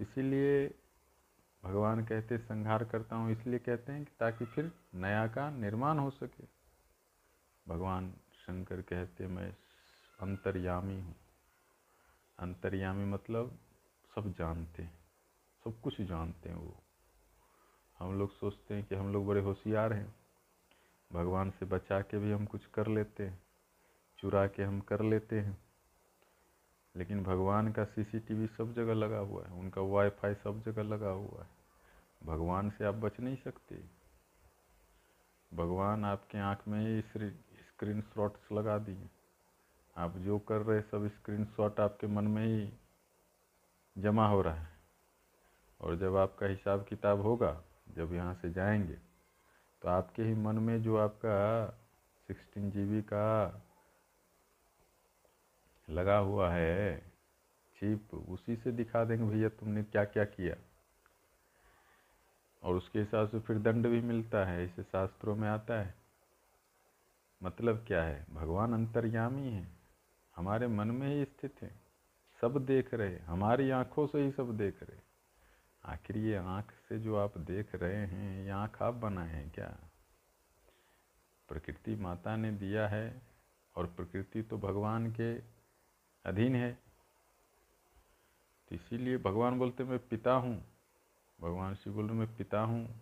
इसीलिए 0.00 0.74
भगवान 1.62 2.04
कहते, 2.04 2.38
संहार 2.38 2.84
करता 2.84 3.16
हूँ, 3.16 3.32
इसलिए 3.32 3.58
कहते 3.58 3.92
हैं 3.92 4.04
कि 4.04 4.12
ताकि 4.20 4.44
फिर 4.44 4.72
नया 4.94 5.26
का 5.26 5.50
निर्माण 5.50 5.98
हो 5.98 6.10
सके। 6.10 6.44
भगवान 7.66 8.12
शंकर 8.34 8.80
कहते, 8.80 9.26
मैं 9.26 9.56
अंतर्यामी 10.20 11.00
हूँ। 11.00 11.14
अंतर्यामी 12.38 13.04
मतलब 13.04 13.58
सब 14.16 14.32
जानते 14.32 14.82
हैं, 14.82 14.98
सब 15.64 15.80
कुछ 15.80 16.00
जानते 16.00 16.48
हैं 16.48 16.56
वो। 16.56 16.76
हम 17.98 18.18
लोग 18.18 18.32
सोचते 18.32 18.74
हैं 18.74 18.84
कि 18.84 18.94
हम 18.94 19.12
लोग 19.12 19.26
बड़े 19.26 19.40
होशियार 19.40 19.92
हैं। 19.92 20.14
भगवान 21.12 21.50
से 21.50 21.66
बचा 21.66 22.00
के 22.00 22.18
भी 22.18 22.32
हम 22.32 22.46
कुछ 22.46 22.66
कर 22.66 22.86
लेते 22.86 23.26
हैं, 23.26 23.42
चुरा 24.18 24.46
के 24.46 24.62
हम 24.62 24.80
कर 24.80 25.02
लेते 25.02 25.40
हैं। 25.40 25.61
लेकिन 26.96 27.22
भगवान 27.22 27.72
का 27.72 27.84
सीसीटीवी 27.84 28.46
सब 28.46 28.74
जगह 28.74 28.94
लगा 28.94 29.18
हुआ 29.18 29.44
है, 29.44 29.52
उनका 29.52 29.80
वाईफाई 29.80 30.34
सब 30.34 30.62
जगह 30.62 30.82
लगा 30.82 31.10
हुआ 31.10 31.42
है। 31.42 31.48
भगवान 32.24 32.70
से 32.70 32.84
आप 32.84 32.94
बच 32.94 33.20
नहीं 33.20 33.36
सकते। 33.36 33.80
भगवान 35.54 36.04
आपके 36.04 36.38
आँख 36.38 36.68
में 36.68 36.80
ही 36.80 37.00
स्क्रीन 37.00 38.00
शॉट्स 38.02 38.52
लगा 38.52 38.78
दिए। 38.78 39.08
आप 39.96 40.16
जो 40.16 40.38
कर 40.38 40.58
रहे 40.58 40.80
सब 40.80 41.08
स्क्रीन 41.08 41.44
शॉट 41.44 41.80
आपके 41.80 42.06
मन 42.06 42.24
में 42.24 42.46
ही 42.46 42.72
जमा 43.98 44.28
हो 44.28 44.42
रहा 44.42 44.54
है। 44.54 44.72
और 45.80 45.96
जब 45.96 46.16
आपका 46.16 46.46
हिसाब 46.46 46.84
किताब 46.84 47.20
होगा, 47.20 47.62
जब 47.96 48.14
यहाँ 48.14 48.34
से 48.34 48.50
जाएँगे 48.52 48.98
तो 49.82 49.88
आपके 49.88 50.22
ही 50.22 50.34
मन 50.34 50.58
में 50.58 50.82
जो 50.82 50.96
आपका 50.96 51.66
सिक्सटीन 52.26 52.70
जी 52.70 53.02
का 53.02 53.48
लगा 55.92 56.18
हुआ 56.18 56.52
है। 56.52 56.98
चिप, 57.76 58.14
उसी 58.14 58.56
से 58.56 58.72
दिखा 58.72 59.04
देंगे 59.04 59.34
भैया 59.34 59.48
तुमने 59.48 59.82
क्या 59.82 60.04
क्या 60.04 60.24
किया। 60.24 60.56
और 62.62 62.74
उसके 62.74 62.98
हिसाब 62.98 63.28
से 63.28 63.40
फिर 63.40 63.58
दंड 63.58 63.86
भी 63.86 64.00
मिलता 64.00 64.44
है, 64.44 64.64
इसे 64.64 64.82
शास्त्रों 64.82 65.36
में 65.36 65.48
आता 65.48 65.80
है। 65.80 65.94
मतलब 67.42 67.84
क्या 67.86 68.04
है? 68.04 68.26
भगवान 68.30 68.72
अंतर्यामी 68.72 69.48
है। 69.48 69.68
हमारे 70.36 70.66
मन 70.66 70.90
में 70.90 71.08
ही 71.08 71.24
स्थित 71.24 71.62
है। 71.62 71.82
सब 72.40 72.66
देख 72.66 72.94
रहे 72.94 73.18
हमारी 73.18 73.70
आँखों 73.70 74.06
से 74.06 74.22
ही 74.22 74.30
सब 74.30 74.56
देख 74.56 74.82
रहे 74.82 74.98
आखिर 75.84 76.16
ये 76.18 76.36
आँख 76.36 76.70
से 76.88 76.98
जो 76.98 77.16
आप 77.16 77.38
देख 77.38 77.74
रहे 77.74 78.06
हैं, 78.06 78.44
ये 78.44 78.50
आँख 78.50 78.82
आप 78.82 78.94
बनाए 78.94 79.28
हैं 79.28 79.50
क्या? 79.50 79.76
प्रकृति 81.48 81.94
माता 81.94 82.36
ने 82.36 82.52
दिया 82.52 82.88
है 82.88 83.22
और 83.76 83.86
प्रकृति 83.86 84.42
तो 84.42 84.58
भगवान 84.58 85.10
के 85.12 85.51
अधीन 86.24 86.56
है। 86.56 86.78
तो 88.68 88.74
इसीलिए 88.74 89.18
भगवान 89.18 89.58
बोलते 89.58 89.84
मैं 89.84 90.08
पिता 90.08 90.32
हूँ। 90.32 90.64
भगवान 91.40 91.74
शिव 91.74 91.92
बोल 91.92 92.08
रहे 92.08 92.18
मैं 92.18 92.36
पिता 92.36 92.60
हूँ। 92.60 93.00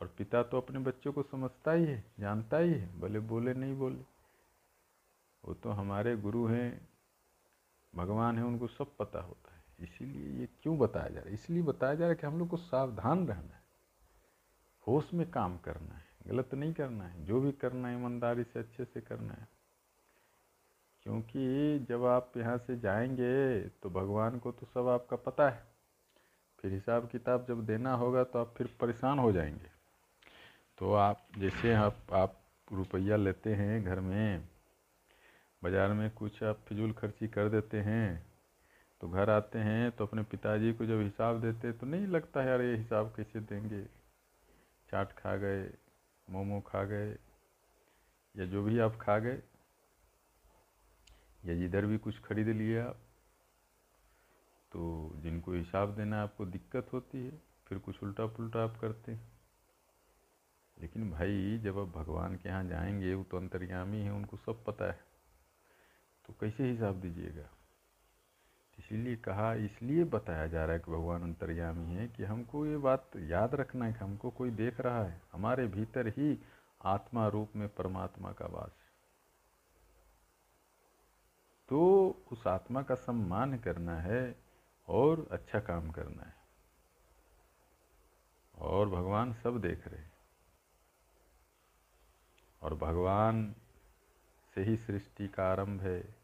और 0.00 0.14
पिता 0.18 0.42
तो 0.42 0.56
अपने 0.56 0.78
बच्चों 0.78 1.12
को 1.12 1.22
समझता 1.22 1.72
ही 1.72 1.84
है, 1.84 2.04
जानता 2.20 2.56
ही 2.56 2.72
है, 2.72 3.00
भले 3.00 3.20
बोले 3.20 3.54
नहीं 3.54 3.76
बोले। 3.76 4.00
वो 5.44 5.54
तो 5.54 5.70
हमारे 5.70 6.16
गुरु 6.16 6.46
हैं, 6.46 6.88
भगवान 7.96 8.36
हैं, 8.36 8.44
उनको 8.44 8.66
सब 8.66 8.96
पता 8.96 9.20
होता 9.20 9.54
है। 9.54 9.64
इसीलिए 9.80 10.40
ये 10.40 10.48
क्यों 10.62 10.78
बताया 10.78 11.08
जा 11.08 11.20
रहा 11.20 11.28
है? 11.28 11.34
इसलिए 11.34 11.62
बताया 11.62 11.94
जा 11.94 12.04
रहा 12.04 12.08
है 12.08 12.14
कि 12.14 12.26
हम 12.26 12.38
लोग 12.38 12.48
को 12.48 12.56
सावधान 12.56 13.28
रहना 13.28 13.54
है। 13.54 13.62
होश 14.86 15.14
में 15.14 15.30
काम 15.30 15.58
करना 15.58 15.94
है, 15.94 16.04
गलत 16.26 16.54
नहीं 16.54 16.72
करना 16.74 17.04
है, 17.04 17.24
जो 17.24 17.40
भी 17.40 17.52
करना 17.52 17.88
है, 17.88 17.98
ईमानदारी 17.98 18.44
से, 18.44 18.58
अच्छे 18.58 18.84
से 18.84 19.00
करना 19.00 19.34
है। 19.34 19.55
क्योंकि 21.06 21.86
जब 21.88 22.04
आप 22.04 22.32
यहाँ 22.36 22.56
से 22.58 22.76
जाएँगे 22.80 23.60
तो 23.82 23.90
भगवान 23.90 24.38
को 24.38 24.52
तो 24.52 24.66
सब 24.66 24.88
आपका 24.88 25.16
पता 25.16 25.48
है। 25.48 25.62
फिर 26.58 26.72
हिसाब 26.72 27.08
किताब 27.08 27.44
जब 27.48 27.64
देना 27.66 27.92
होगा 27.94 28.24
तो 28.24 28.38
आप 28.38 28.54
फिर 28.58 28.70
परेशान 28.80 29.18
हो 29.18 29.30
जाएँगे। 29.32 29.70
तो 30.78 30.92
आप 30.94 31.22
जैसे 31.38 31.74
आप 31.74 32.12
आप 32.14 32.36
रुपया 32.72 33.16
लेते 33.16 33.54
हैं 33.54 33.82
घर 33.84 34.00
में, 34.00 34.48
बाज़ार 35.62 35.92
में 35.92 36.10
कुछ 36.10 36.42
आप 36.42 36.64
फिजूल 36.68 36.92
खर्ची 36.92 37.28
कर 37.28 37.48
देते 37.48 37.80
हैं 37.82 38.26
तो 39.00 39.08
घर 39.08 39.30
आते 39.30 39.58
हैं 39.60 39.90
तो 39.90 40.06
अपने 40.06 40.22
पिताजी 40.26 40.72
को 40.72 40.86
जब 40.86 41.00
हिसाब 41.02 41.40
देते 41.40 41.72
तो 41.72 41.86
नहीं 41.86 42.06
लगता 42.08 42.42
है 42.42 42.48
यार 42.48 42.62
ये 42.62 42.76
हिसाब 42.76 43.12
कैसे 43.16 43.40
देंगे? 43.40 43.84
चाट 44.88 45.12
खा 45.12 45.36
गए, 45.36 45.64
मोमो 46.28 46.60
खा 46.60 46.84
गए, 46.84 47.10
या 48.34 48.46
जो 48.46 48.62
भी 48.62 48.78
आप 48.78 48.96
खा 49.00 49.18
गए 49.18 49.42
या 51.46 51.54
इधर 51.64 51.86
भी 51.86 51.98
कुछ 51.98 52.18
खरीद 52.20 52.48
लिए 52.48 52.78
आप 52.80 53.00
तो 54.72 55.12
जिनको 55.16 55.52
हिसाब 55.52 55.94
देना 55.96 56.22
आपको 56.22 56.46
दिक्कत 56.46 56.92
होती 56.92 57.18
है, 57.18 57.32
फिर 57.66 57.78
कुछ 57.78 58.02
उल्टा 58.02 58.26
पुल्टा 58.26 58.62
आप 58.64 58.76
करते 58.80 59.12
हैं। 59.12 59.28
लेकिन 60.76 61.10
भाई, 61.10 61.58
जब 61.58 61.78
आप 61.78 61.88
भगवान 61.88 62.34
के 62.36 62.48
यहाँ 62.48 62.64
जाएँगे, 62.64 63.14
वो 63.14 63.24
तो 63.24 63.36
अंतर्यामी 63.36 64.00
है, 64.00 64.12
उनको 64.12 64.36
सब 64.36 64.64
पता 64.64 64.90
है 64.92 64.98
तो 66.24 66.34
कैसे 66.40 66.70
हिसाब 66.70 67.00
दीजिएगा? 67.00 67.48
इसीलिए 68.78 69.16
कहा, 69.16 69.54
इसलिए 69.54 70.04
बताया 70.04 70.46
जा 70.46 70.64
रहा 70.64 70.74
है 70.74 70.80
कि 70.80 70.90
भगवान 70.90 71.22
अंतर्यामी 71.22 71.94
है 71.94 72.06
कि 72.08 72.24
हमको 72.24 72.66
ये 72.66 72.76
बात 72.78 73.10
याद 73.16 73.54
रखना 73.54 73.84
है 73.84 73.92
कि 73.92 73.98
हमको 73.98 74.30
कोई 74.30 74.50
देख 74.52 74.80
रहा 74.80 75.04
है, 75.04 75.20
हमारे 75.32 75.66
भीतर 75.66 76.08
ही 76.08 76.38
आत्मा 76.84 77.28
रूप 77.28 77.56
में 77.56 77.68
परमात्मा 77.68 78.32
का 78.32 78.46
वास 78.46 78.76
है। 78.80 78.85
तो 81.68 82.08
उस 82.32 82.46
आत्मा 82.46 82.82
का 82.82 82.94
सम्मान 82.94 83.58
करना 83.58 84.00
है 84.00 84.38
और 84.88 85.28
अच्छा 85.30 85.60
काम 85.60 85.90
करना 85.90 86.22
है। 86.22 86.34
और 88.58 88.88
भगवान 88.88 89.34
सब 89.34 89.60
देख 89.60 89.88
रहे 89.88 90.00
हैं। 90.00 90.12
और 92.62 92.74
भगवान 92.74 93.54
से 94.54 94.62
ही 94.62 94.76
सृष्टि 94.76 95.28
का 95.28 95.52
आरंभ 95.52 95.80
है। 95.80 96.14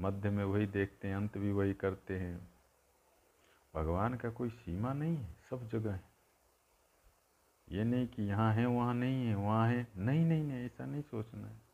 मध्य 0.00 0.30
में 0.30 0.44
वही 0.44 0.66
देखते 0.66 1.08
हैं, 1.08 1.16
अंत 1.16 1.38
भी 1.38 1.52
वही 1.52 1.74
करते 1.74 2.18
हैं। 2.18 2.50
भगवान 3.74 4.14
का 4.14 4.30
कोई 4.30 4.50
सीमा 4.50 4.92
नहीं 4.92 5.16
है, 5.16 5.36
सब 5.50 5.68
जगह 5.68 5.92
है। 5.92 6.12
ये 7.70 7.84
नहीं 7.84 8.06
कि 8.06 8.22
यहाँ 8.22 8.54
है, 8.54 8.66
वहाँ 8.66 8.94
नहीं 8.94 9.26
है, 9.26 9.34
वहाँ 9.34 9.68
है। 9.68 9.88
नहीं 9.96 10.26
नहीं 10.26 10.44
नहीं, 10.44 10.66
ऐसा 10.66 10.86
नहीं 10.86 11.02
सोचना 11.02 11.48
है। 11.48 11.71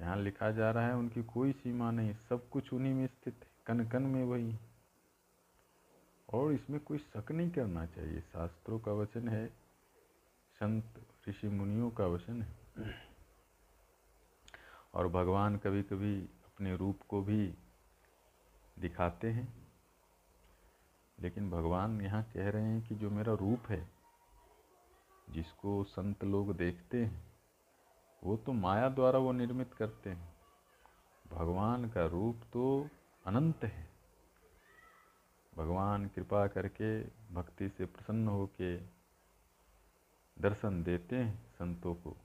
यहाँ 0.00 0.16
लिखा 0.16 0.50
जा 0.50 0.70
रहा 0.70 0.86
है 0.86 0.94
उनकी 0.96 1.22
कोई 1.22 1.52
सीमा 1.52 1.90
नहीं, 1.90 2.14
सब 2.14 2.48
कुछ 2.48 2.72
उन्हीं 2.72 2.94
में 2.94 3.06
स्थित 3.06 3.34
है 3.34 3.50
कन 3.66 3.88
कन 3.88 4.02
में 4.02 4.24
वही। 4.24 4.56
और 6.32 6.52
इसमें 6.52 6.80
कोई 6.80 6.98
शक 6.98 7.32
नहीं 7.32 7.50
करना 7.50 7.86
चाहिए। 7.86 8.20
शास्त्रों 8.20 8.78
का 8.78 8.92
वचन 8.92 9.28
है, 9.28 9.46
संत 10.54 10.84
ऋषि 11.28 11.48
मुनियों 11.48 11.90
का 11.90 12.06
वचन 12.06 12.42
है। 12.42 12.58
और 14.94 15.08
भगवान 15.08 15.56
कभी 15.56 15.82
कभी 15.82 16.20
अपने 16.22 16.76
रूप 16.76 16.98
को 17.08 17.22
भी 17.22 17.54
दिखाते 18.78 19.30
हैं। 19.30 19.70
लेकिन 21.20 21.50
भगवान 21.50 22.00
यहाँ 22.00 22.22
कह 22.22 22.50
रहे 22.50 22.62
हैं 22.62 22.88
कि 22.88 22.94
जो 22.94 23.10
मेरा 23.10 23.34
रूप 23.34 23.68
है, 23.68 23.90
जिसको 25.30 25.84
संत 25.84 26.24
लोग 26.24 26.56
देखते 26.56 27.04
हैं 27.04 27.29
वो 28.22 28.36
तो 28.36 28.52
माया 28.52 28.88
द्वारा 28.88 29.18
वो 29.18 29.32
निर्मित 29.32 29.74
करते 29.74 30.10
हैं। 30.10 30.34
भगवान 31.30 31.88
का 31.88 32.06
रूप 32.06 32.40
तो 32.52 32.88
अनंत 33.26 33.64
है। 33.64 33.88
भगवान 35.56 36.06
कृपा 36.08 36.46
करके 36.46 37.02
भक्ति 37.34 37.68
से 37.68 37.86
प्रसन्न 37.86 38.28
होके 38.28 38.76
दर्शन 40.36 40.82
देते 40.82 41.16
हैं 41.16 41.34
संतों 41.48 41.94
को, 41.94 42.16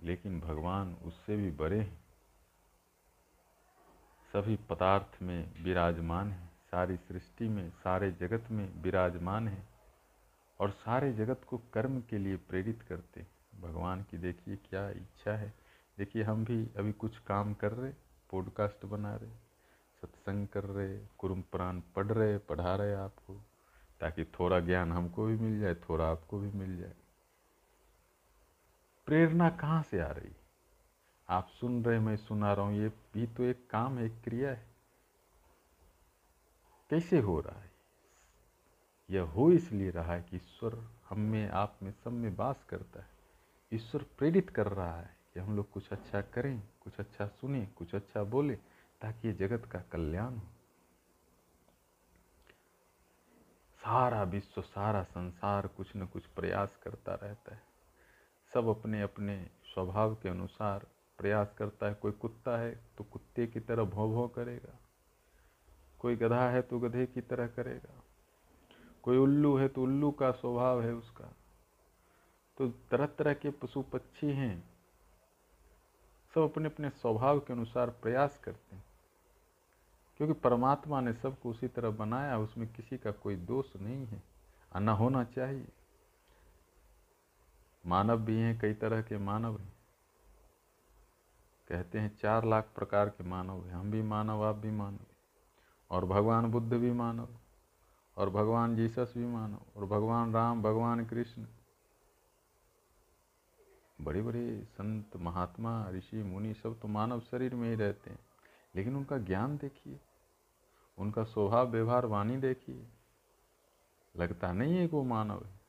लेकिन 0.00 0.40
भगवान 0.40 0.94
उससे 0.94 1.36
भी 1.36 1.50
बड़े 1.50 1.80
हैं। 1.80 2.04
सभी 4.32 4.56
पदार्थ 4.56 5.22
में 5.22 5.62
विराजमान 5.62 6.32
है, 6.32 6.46
सारी 6.46 6.96
सृष्टि 6.96 7.48
में, 7.48 7.70
सारे 7.70 8.10
जगत 8.12 8.50
में 8.50 8.82
विराजमान 8.82 9.48
है 9.48 9.68
और 10.60 10.70
सारे 10.70 11.12
जगत 11.12 11.44
को 11.46 11.58
कर्म 11.74 12.00
के 12.00 12.18
लिए 12.18 12.36
प्रेरित 12.36 12.82
करते 12.82 13.26
भगवान 13.66 14.02
की 14.02 14.18
देखिए 14.18 14.56
क्या 14.56 14.90
इच्छा 14.90 15.36
है। 15.36 15.54
देखिए, 15.98 16.22
हम 16.22 16.44
भी 16.44 16.66
अभी 16.76 16.92
कुछ 16.92 17.18
काम 17.18 17.54
कर 17.54 17.72
रहे 17.72 17.90
पॉडकास्ट 18.30 18.86
बना 18.86 19.16
रहे, 19.16 19.30
सत्संग 20.02 20.48
कर 20.48 20.64
रहे, 20.64 20.98
कुरुम 21.18 21.42
पुराण 21.42 21.80
पढ़ 21.80 22.06
रहे, 22.06 22.38
पढ़ा 22.38 22.76
रहे 22.76 22.94
आपको, 22.94 23.42
ताकि 24.00 24.24
थोड़ा 24.24 24.60
ज्ञान 24.60 24.92
हमको 24.92 25.26
भी 25.26 25.36
मिल 25.36 25.60
जाए, 25.60 25.74
थोड़ा 25.74 26.10
आपको 26.10 26.38
भी 26.38 26.50
मिल 26.50 26.78
जाए। 26.78 26.94
प्रेरणा 29.06 29.50
कहाँ 29.50 29.82
से 29.82 30.00
आ 30.00 30.10
रही? 30.10 30.32
आप 31.28 31.48
सुन 31.60 31.84
रहे, 31.84 31.98
मैं 31.98 32.16
सुना 32.16 32.52
रहा 32.52 32.66
हूँ, 32.66 32.74
ये 32.74 32.88
भी 32.88 33.26
तो 33.26 33.42
एक 33.42 33.70
काम 33.70 33.98
है 33.98 34.04
एक 34.04 34.22
क्रिया 34.24 34.50
है। 34.50 34.66
कैसे 36.90 37.18
हो 37.18 37.40
रहा 37.40 37.60
है? 37.60 37.70
यह 39.10 39.22
हो 39.22 39.50
इसलिए 39.50 39.90
रहा 39.90 40.12
है 40.12 40.22
कि 40.22 40.36
ईश्वर 40.36 40.88
हम 41.08 41.20
में, 41.20 41.48
आप 41.48 41.78
में, 41.82 41.92
सब 41.92 42.12
में 42.12 42.36
वास 42.36 42.64
करता 42.68 43.00
है। 43.00 43.15
ईश्वर 43.72 44.02
प्रेरित 44.18 44.50
कर 44.50 44.66
रहा 44.66 45.00
है 45.00 45.16
कि 45.34 45.40
हम 45.40 45.56
लोग 45.56 45.70
कुछ 45.70 45.90
अच्छा 45.90 46.20
करें, 46.20 46.62
कुछ 46.80 46.96
अच्छा 46.98 47.26
सुने, 47.26 47.66
कुछ 47.66 47.94
अच्छा 47.94 48.22
बोले, 48.24 48.56
ताकि 49.00 49.28
ये 49.28 49.34
जगत 49.34 49.64
का 49.64 49.80
कल्याण 49.80 50.34
हो। 50.34 50.46
सारा 53.78 54.22
विश्व, 54.22 54.62
सारा 54.62 55.02
संसार 55.02 55.66
कुछ 55.66 55.96
न 55.96 56.06
कुछ 56.06 56.26
प्रयास 56.26 56.76
करता 56.82 57.14
रहता 57.14 57.54
है। 57.54 57.62
सब 58.54 58.68
अपने 58.68 59.02
अपने 59.02 59.50
स्वभाव 59.74 60.14
के 60.14 60.28
अनुसार 60.28 60.86
प्रयास 61.18 61.54
करता 61.58 61.86
है। 61.86 61.94
कोई 61.94 62.12
कुत्ता 62.12 62.58
है 62.58 62.80
तो 62.98 63.04
कुत्ते 63.04 63.46
की 63.46 63.60
तरह 63.60 63.84
भौ 63.84 64.08
भौ 64.08 64.28
करेगा। 64.28 64.78
कोई 65.98 66.16
गधा 66.16 66.50
है 66.50 66.62
तो 66.62 66.78
गधे 66.78 67.06
की 67.06 67.20
तरह 67.20 67.46
करेगा। 67.46 68.02
कोई 69.02 69.16
उल्लू 69.16 69.56
है 69.56 69.68
तो 69.68 69.82
उल्लू 69.82 70.10
का 70.10 70.30
स्वभाव 70.30 70.82
है 70.82 70.94
उसका। 70.94 71.32
तो 72.58 72.68
तरह 72.68 73.06
तरह 73.06 73.34
के 73.34 73.50
पशु 73.50 73.82
पक्षी 73.82 74.30
हैं। 74.30 74.70
सब 76.34 76.40
अपने 76.40 76.66
अपने 76.66 76.90
स्वभाव 76.90 77.38
के 77.38 77.52
अनुसार 77.52 77.90
प्रयास 77.90 78.40
करते 78.44 78.76
हैं। 78.76 78.84
क्योंकि 80.16 80.34
परमात्मा 80.40 81.00
ने 81.00 81.12
सबको 81.12 81.50
उसी 81.50 81.68
तरह 81.68 81.90
बनाया, 81.90 82.38
उसमें 82.38 82.72
किसी 82.72 82.98
का 82.98 83.10
कोई 83.10 83.36
दोष 83.36 83.76
नहीं 83.76 84.06
है 84.06 84.22
आना 84.76 84.92
होना 84.92 85.24
चाहिए। 85.24 85.68
मानव 87.86 88.20
भी 88.20 88.38
हैं, 88.40 88.60
कई 88.60 88.74
तरह 88.74 89.02
के 89.02 89.18
मानव 89.18 89.58
हैं। 89.58 89.72
कहते 91.68 91.98
हैं, 91.98 92.16
चार 92.16 92.44
लाख 92.44 92.68
प्रकार 92.76 93.08
के 93.08 93.24
मानव 93.24 93.64
हैं। 93.64 93.72
हम 93.72 93.90
भी 93.90 94.02
मानव, 94.02 94.44
आप 94.44 94.54
भी 94.54 94.70
मानव 94.70 94.98
और 95.90 96.04
भगवान 96.04 96.50
बुद्ध 96.50 96.72
भी 96.72 96.92
मानव, 96.92 97.28
और 98.16 98.30
भगवान 98.30 98.76
जीसस 98.76 99.14
भी 99.16 99.26
मानव, 99.26 99.58
और 99.76 99.84
भगवान 99.84 100.34
राम, 100.34 100.62
भगवान 100.62 101.06
कृष्ण। 101.06 101.46
बड़े 104.00 104.22
बड़े 104.22 104.64
संत, 104.64 105.16
महात्मा, 105.16 105.90
ऋषि, 105.90 106.22
मुनि 106.22 106.54
सब 106.54 106.80
तो 106.80 106.88
मानव 106.88 107.20
शरीर 107.20 107.54
में 107.54 107.70
ही 107.70 107.74
रहते 107.74 108.10
हैं। 108.10 108.18
लेकिन 108.76 108.96
उनका 108.96 109.18
ज्ञान 109.18 109.56
देखिए, 109.56 110.00
उनका 110.98 111.24
स्वभाव, 111.24 111.68
व्यवहार, 111.68 112.06
वाणी 112.06 112.36
देखिए, 112.36 112.86
लगता 114.16 114.52
नहीं 114.52 114.76
है 114.76 114.88
कि 114.88 114.96
वो 114.96 115.02
मानव 115.02 115.44
है। 115.44 115.60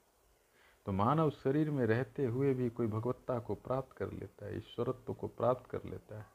तो 0.85 0.91
मानव 0.91 1.29
शरीर 1.29 1.71
में 1.71 1.85
रहते 1.85 2.25
हुए 2.25 2.53
भी 2.53 2.69
कोई 2.69 2.87
भगवत्ता 2.87 3.39
को 3.39 3.55
प्राप्त 3.55 3.97
कर 3.97 4.11
लेता 4.11 4.45
है, 4.45 4.57
ईश्वरत्व 4.57 5.13
को 5.13 5.27
प्राप्त 5.27 5.69
कर 5.69 5.83
लेता 5.85 6.17
है, 6.17 6.25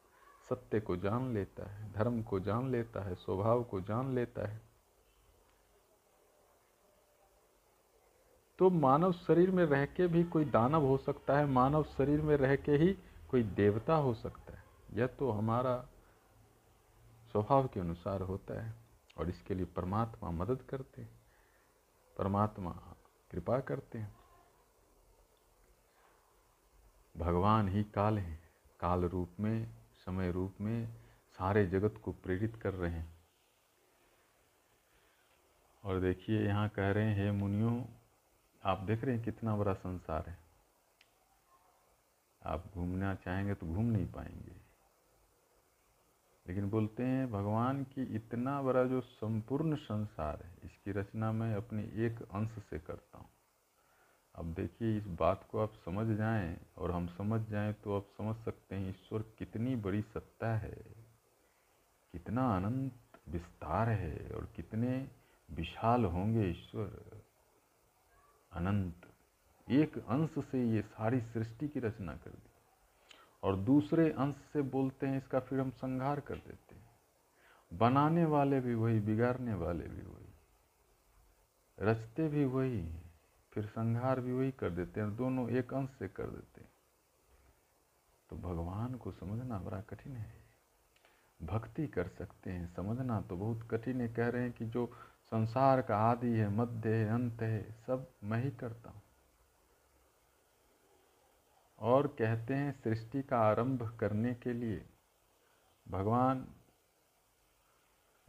सत्य 0.50 0.80
को 0.80 0.96
जान 0.96 1.34
लेता 1.34 1.70
है, 1.70 1.92
धर्म 1.92 2.22
को 2.22 2.40
जान 2.40 2.70
लेता 2.70 3.00
है, 3.00 3.14
स्वभाव 3.14 3.64
को 3.64 3.80
जान 3.80 4.14
लेता 4.14 4.48
है 4.48 4.71
तो 8.58 8.70
मानव 8.70 9.12
शरीर 9.12 9.50
में 9.50 9.64
रह 9.64 9.84
के 9.86 10.06
भी 10.06 10.24
कोई 10.24 10.44
दानव 10.44 10.86
हो 10.86 10.96
सकता 10.96 11.38
है, 11.38 11.46
मानव 11.46 11.84
शरीर 11.96 12.20
में 12.20 12.36
रह 12.36 12.54
के 12.56 12.72
ही 12.72 12.92
कोई 13.30 13.42
देवता 13.42 13.94
हो 13.94 14.14
सकता 14.14 14.52
है। 14.52 14.62
यह 14.92 15.06
तो 15.06 15.30
हमारा 15.30 15.76
स्वभाव 17.32 17.66
के 17.66 17.80
अनुसार 17.80 18.20
होता 18.20 18.62
है 18.62 18.74
और 19.18 19.28
इसके 19.28 19.54
लिए 19.54 19.64
परमात्मा 19.66 20.30
मदद 20.30 20.62
करते 20.62 21.02
हैं, 21.02 21.10
परमात्मा 22.16 22.70
कृपा 23.30 23.58
करते 23.60 23.98
हैं। 23.98 24.14
भगवान 27.16 27.68
ही 27.68 27.82
काल 27.84 28.18
हैं, 28.18 28.38
काल 28.80 29.04
रूप 29.04 29.40
में, 29.40 29.68
समय 30.06 30.30
रूप 30.30 30.60
में 30.60 30.86
सारे 31.38 31.66
जगत 31.66 32.00
को 32.04 32.12
प्रेरित 32.12 32.56
कर 32.56 32.74
रहे 32.74 32.90
हैं। 32.90 33.14
और 35.84 36.00
देखिए, 36.00 36.40
यहाँ 36.40 36.68
कह 36.68 36.90
रहे 36.90 37.14
हैं 37.14 37.30
मुनियों 37.32 37.80
आप 38.64 38.78
देख 38.78 39.04
रहे 39.04 39.14
हैं 39.14 39.24
कितना 39.24 39.56
बड़ा 39.56 39.72
संसार 39.72 40.24
है। 40.28 40.38
आप 42.42 42.64
घूमना 42.74 43.14
चाहेंगे 43.14 43.54
तो 43.54 43.66
घूम 43.66 43.84
नहीं 43.84 44.06
पाएँगे। 44.06 44.52
लेकिन 46.46 46.70
बोलते 46.70 47.02
हैं, 47.02 47.30
भगवान 47.30 47.84
की 47.84 48.02
इतना 48.16 48.62
बड़ा 48.62 48.84
जो 48.84 49.00
संपूर्ण 49.00 49.76
संसार 49.76 50.42
है, 50.44 50.54
इसकी 50.64 50.92
रचना 50.92 51.32
मैं 51.32 51.54
अपने 51.54 51.82
एक 51.82 52.22
अंश 52.22 52.50
से 52.70 52.78
करता 52.78 53.18
हूँ। 53.18 53.28
अब 54.34 54.54
देखिए, 54.54 54.96
इस 54.96 55.06
बात 55.06 55.48
को 55.50 55.58
आप 55.58 55.72
समझ 55.84 56.16
जाएँ, 56.16 56.56
और 56.78 56.90
हम 56.90 57.06
समझ 57.06 57.48
जाएँ 57.48 57.72
तो 57.72 57.96
आप 57.96 58.06
समझ 58.18 58.36
सकते 58.44 58.76
हैं, 58.76 58.90
ईश्वर 58.90 59.22
कितनी 59.38 59.76
बड़ी 59.76 60.02
सत्ता 60.02 60.56
है, 60.56 60.82
कितना 62.12 62.56
अनंत 62.56 62.92
विस्तार 63.28 63.88
है, 63.88 64.30
और 64.34 64.52
कितने 64.56 65.08
विशाल 65.50 66.04
होंगे 66.04 66.46
ईश्वर। 66.50 67.21
अनंत। 68.62 69.12
एक 69.70 69.98
अंश 69.98 70.30
से 70.38 70.70
ये 70.70 70.82
सारी 70.82 71.20
सृष्टि 71.20 71.68
की 71.68 71.80
रचना 71.80 72.16
कर 72.16 72.30
दी। 72.30 72.50
और 73.42 73.56
दूसरे 73.56 74.10
अंश 74.10 74.36
से 74.36 74.62
बोलते 74.62 75.06
हैं, 75.06 75.18
इसका 75.18 75.40
फिर 75.40 75.60
हम 75.60 75.70
संहार 75.70 76.20
कर 76.20 76.34
देते 76.34 76.74
हैं। 76.74 76.90
बनाने 77.72 78.24
वाले 78.24 78.60
भी 78.60 78.74
वही, 78.74 79.00
बिगाड़ने 79.00 79.54
वाले 79.54 79.84
भी 79.84 80.02
वही। 80.02 80.34
रचते 81.80 82.28
भी 82.28 82.44
वही, 82.44 82.94
फिर 83.52 83.66
संहार 83.66 84.20
भी 84.20 84.32
वही 84.32 84.50
कर 84.50 84.70
देते 84.70 85.00
हैं 85.00 85.16
दोनों 85.16 85.50
एक 85.50 85.74
अंश 85.74 85.90
से 85.90 86.08
कर 86.08 86.26
देते 86.26 86.60
हैं। 86.60 86.72
तो 88.30 88.36
भगवान 88.36 88.94
को 88.94 89.12
समझना 89.12 89.58
बड़ा 89.58 89.80
कठिन 89.80 90.16
है। 90.16 90.34
भक्ति 91.42 91.86
कर 91.86 92.08
सकते 92.08 92.50
हैं, 92.50 92.74
समझना 92.74 93.20
तो 93.20 93.36
बहुत 93.36 93.68
कठिन 93.70 94.00
है। 94.00 94.08
कह 94.08 94.28
रहे 94.28 94.42
हैं 94.42 94.52
कि 94.52 94.66
जो 94.66 94.92
संसार 95.32 95.82
का 95.82 95.96
आदि 95.96 96.28
है, 96.28 96.48
मध्य 96.48 96.94
है, 96.94 97.08
अंत 97.08 97.42
है, 97.42 97.72
सब 97.86 98.14
मैं 98.24 98.44
ही 98.44 98.50
करता 98.50 98.90
हूँ। 98.90 99.02
और 101.78 102.06
कहते 102.06 102.54
हैं, 102.54 102.82
सृष्टि 102.82 103.22
का 103.22 103.38
आरंभ 103.38 103.98
करने 103.98 104.34
के 104.34 104.52
लिए 104.52 104.86
भगवान 105.88 106.48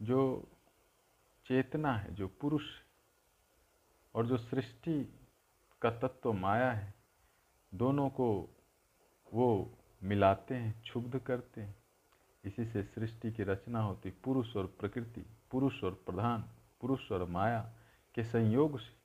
जो 0.02 0.48
चेतना 1.46 1.96
है, 1.96 2.14
जो 2.14 2.28
पुरुष 2.28 2.62
और 4.14 4.26
जो 4.26 4.36
सृष्टि 4.36 5.20
का 5.82 5.90
तत्व 5.90 6.32
माया 6.32 6.72
है, 6.72 6.94
दोनों 7.74 8.08
को 8.08 8.48
वो 9.34 9.78
मिलाते 10.02 10.54
हैं, 10.54 10.82
क्षुब्ध 10.82 11.18
करते 11.18 11.60
हैं। 11.60 11.76
इसी 12.44 12.66
से 12.66 12.82
सृष्टि 12.82 13.32
की 13.32 13.42
रचना 13.42 13.80
होती, 13.80 14.10
पुरुष 14.10 14.56
और 14.56 14.66
प्रकृति, 14.66 15.26
पुरुष 15.50 15.84
और 15.84 15.94
प्रधान। 15.94 16.44
पुरुष 16.84 17.12
और 17.12 17.24
माया 17.24 17.72
के 18.14 18.24
संयोग 18.24 18.80
से। 18.80 18.96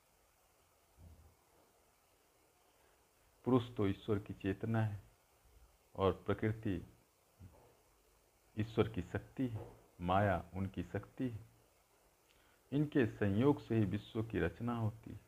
पुरुष 3.46 3.76
तो 3.78 3.88
ईश्वर 3.88 4.20
की 4.20 4.34
चेतना 4.34 4.82
है 4.82 5.04
और 5.96 6.24
प्रकृति 6.26 6.94
ईश्वर 8.58 8.90
की 8.90 9.02
शक्ति 9.02 9.48
है, 9.48 9.72
माया 10.02 10.46
उनकी 10.54 10.84
शक्ति 10.84 11.30
है। 11.30 11.40
इनके 12.72 13.08
संयोग 13.08 13.68
से 13.68 13.76
ही 13.76 13.86
विश्व 13.86 14.24
की 14.24 14.40
रचना 14.40 14.76
होती 14.76 15.12
है। 15.12 15.20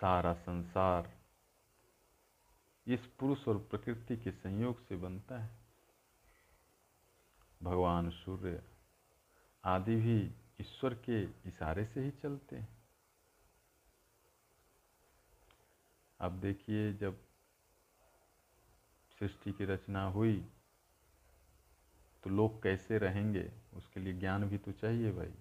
सारा 0.00 0.34
संसार 0.34 1.12
इस 2.86 3.06
पुरुष 3.06 3.48
और 3.48 3.58
प्रकृति 3.58 4.16
के 4.16 4.30
संयोग 4.30 4.86
से 4.86 4.96
बनता 4.96 5.38
है। 5.38 5.50
भगवान 7.62 8.10
सूर्य 8.10 8.79
आदि 9.64 9.96
भी 9.96 10.34
ईश्वर 10.60 10.94
के 10.94 11.22
इशारे 11.48 11.84
से 11.86 12.04
ही 12.04 12.10
चलते 12.10 12.56
हैं। 12.56 12.68
अब 16.20 16.40
देखिए 16.40 16.92
जब 16.92 17.18
सृष्टि 19.18 19.52
की 19.52 19.64
रचना 19.64 20.04
हुई 20.04 20.48
तो 22.24 22.30
लोग 22.30 22.62
कैसे 22.62 22.98
रहेंगे, 22.98 23.52
उसके 23.74 24.00
लिए 24.00 24.12
ज्ञान 24.12 24.44
भी 24.44 24.58
तो 24.58 24.72
चाहिए 24.72 25.12
भाई। 25.12 25.32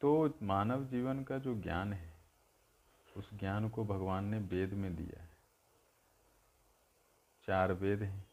तो 0.00 0.38
मानव 0.42 0.84
जीवन 0.84 1.22
का 1.24 1.38
जो 1.38 1.54
ज्ञान 1.54 1.92
है, 1.92 2.12
उस 3.16 3.34
ज्ञान 3.34 3.68
को 3.68 3.84
भगवान 3.84 4.24
ने 4.24 4.38
वेद 4.38 4.72
में 4.72 4.96
दिया 4.96 5.22
है। 5.22 5.36
चार 7.46 7.72
वेद 7.72 8.02
हैं, 8.02 8.24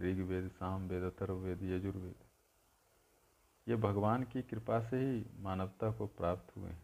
ऋग्वेद 0.00 0.50
साम 0.50 0.88
वेद 0.88 1.02
अथर्ववेद, 1.02 1.62
यजुर्वेद। 1.62 2.29
ये 3.70 3.76
भगवान 3.76 4.24
की 4.24 4.42
कृपा 4.42 4.80
से 4.80 4.96
ही 4.96 5.26
मानवता 5.38 5.92
को 5.92 6.06
प्राप्त 6.06 6.56
हुए 6.56 6.70
हैं। 6.70 6.82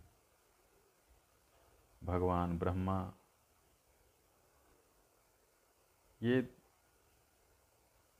भगवान, 2.04 2.58
ब्रह्मा, 2.58 3.12
ये 6.22 6.54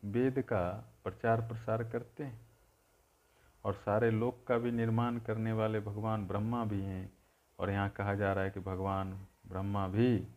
वेद 0.05 0.43
का 0.43 0.95
प्रचार 1.05 1.41
प्रसार 1.41 1.91
करते 1.91 2.25
हैं 2.25 2.41
और 3.65 3.75
सारे 3.75 4.11
लोक 4.11 4.45
का 4.47 4.59
भी 4.59 4.71
निर्माण 4.71 5.19
करने 5.19 5.53
वाले 5.53 5.81
भगवान, 5.81 6.27
ब्रह्मा 6.27 6.65
भी 6.65 6.81
हैं। 6.81 7.19
और 7.59 7.71
यहाँ 7.71 7.91
कहा 7.91 8.15
जा 8.15 8.33
रहा 8.33 8.45
है 8.45 8.51
कि 8.51 8.61
भगवान, 8.61 9.27
ब्रह्मा 9.49 9.89
भी 9.89 10.29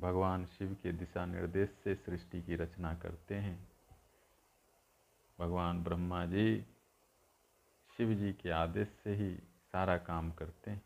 भगवान 0.00 0.46
शिव 0.46 0.76
के 0.82 0.92
दिशा 0.92 1.26
निर्देश 1.26 1.70
से 1.84 1.94
सृष्टि 1.94 2.42
की 2.42 2.56
रचना 2.56 2.94
करते 2.94 3.34
हैं। 3.34 3.68
भगवान, 5.40 5.84
ब्रह्मा 5.84 6.26
जी 6.26 6.66
शिव 7.98 8.14
जी 8.14 8.32
के 8.32 8.50
आदेश 8.50 8.88
से 9.04 9.14
ही 9.14 9.34
सारा 9.72 9.96
काम 9.98 10.30
करते 10.30 10.70
हैं। 10.70 10.82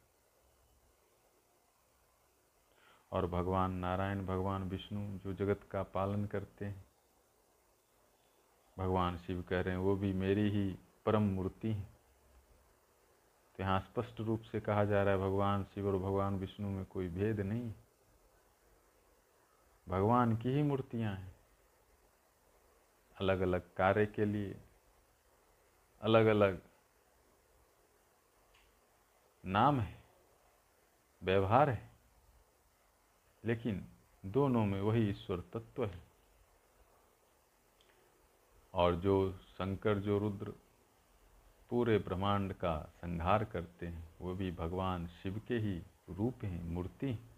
और 3.12 3.26
भगवान 3.26 3.72
नारायण, 3.72 4.26
भगवान 4.26 4.62
विष्णु 4.62 5.18
जो 5.18 5.32
जगत 5.34 5.60
का 5.70 5.82
पालन 5.82 6.24
करते 6.24 6.64
हैं, 6.64 6.84
भगवान 8.78 9.18
शिव 9.18 9.42
कह 9.42 9.60
रहे 9.60 9.74
हैं, 9.74 9.80
वो 9.80 9.96
भी 9.96 10.12
मेरी 10.12 10.48
ही 10.50 10.78
परम 11.06 11.22
मूर्ति 11.22 11.72
है। 11.72 11.88
तो 13.56 13.62
यहाँ 13.62 13.80
स्पष्ट 13.80 14.20
रूप 14.20 14.42
से 14.42 14.60
कहा 14.60 14.84
जा 14.84 15.02
रहा 15.02 15.14
है, 15.14 15.20
भगवान 15.20 15.64
शिव 15.64 15.88
और 15.88 15.98
भगवान 15.98 16.38
विष्णु 16.38 16.68
में 16.68 16.84
कोई 16.84 17.08
भेद 17.08 17.40
नहीं 17.40 17.72
भगवान 19.88 20.36
की 20.36 20.48
ही 20.48 20.62
मूर्तियाँ 20.62 21.14
हैं। 21.14 21.34
अलग 23.20 23.40
अलग 23.40 23.74
कार्य 23.74 24.06
के 24.06 24.24
लिए 24.24 24.60
अलग 26.00 26.26
अलग 26.26 26.62
नाम 29.44 29.80
है, 29.80 30.02
व्यवहार 31.22 31.70
है, 31.70 31.90
लेकिन 33.44 33.86
दोनों 34.26 34.66
में 34.66 34.80
वही 34.80 35.10
ईश्वर 35.10 35.40
तत्व 35.40 35.84
है। 35.84 36.02
और 38.74 38.94
जो 38.96 39.32
शंकर, 39.32 39.98
जो 39.98 40.18
रुद्र 40.18 40.52
पूरे 41.70 41.98
ब्रह्मांड 41.98 42.52
का 42.52 42.92
संहार 42.96 43.44
करते 43.44 43.86
हैं, 43.86 44.08
वो 44.20 44.34
भी 44.34 44.50
भगवान 44.52 45.06
शिव 45.06 45.40
के 45.48 45.54
ही 45.54 45.82
रूप 46.10 46.44
हैं, 46.44 46.64
मूर्ति 46.64 47.06
हैं। 47.06 47.30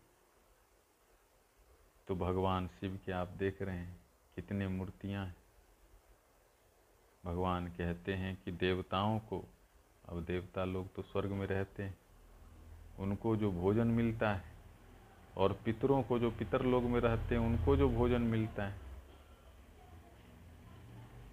तो 2.08 2.14
भगवान 2.14 2.68
शिव 2.68 3.00
के 3.06 3.12
आप 3.12 3.28
देख 3.28 3.62
रहे 3.62 3.78
हैं, 3.78 4.00
कितने 4.34 4.68
मूर्तियाँ 4.68 5.26
हैं। 5.26 5.36
भगवान 7.24 7.68
कहते 7.68 8.14
हैं 8.14 8.42
कि 8.44 8.52
देवताओं 8.52 9.18
को 9.18 9.44
अब 10.08 10.24
देवता 10.24 10.64
लोग 10.64 10.94
तो 10.94 11.02
स्वर्ग 11.02 11.30
में 11.30 11.46
रहते 11.46 11.82
हैं। 11.82 11.98
उनको 12.98 13.36
जो 13.36 13.52
भोजन 13.52 13.86
मिलता 13.86 14.34
है 14.34 14.42
और 15.36 15.52
पितरों 15.64 16.02
को 16.02 16.18
जो 16.18 16.30
पितर 16.30 16.62
लोग 16.62 16.82
में 16.82 17.00
रहते 17.00 17.34
हैं, 17.34 17.42
उनको 17.42 17.76
जो 17.76 17.88
भोजन 17.88 18.22
मिलता 18.22 18.66
है, 18.66 18.80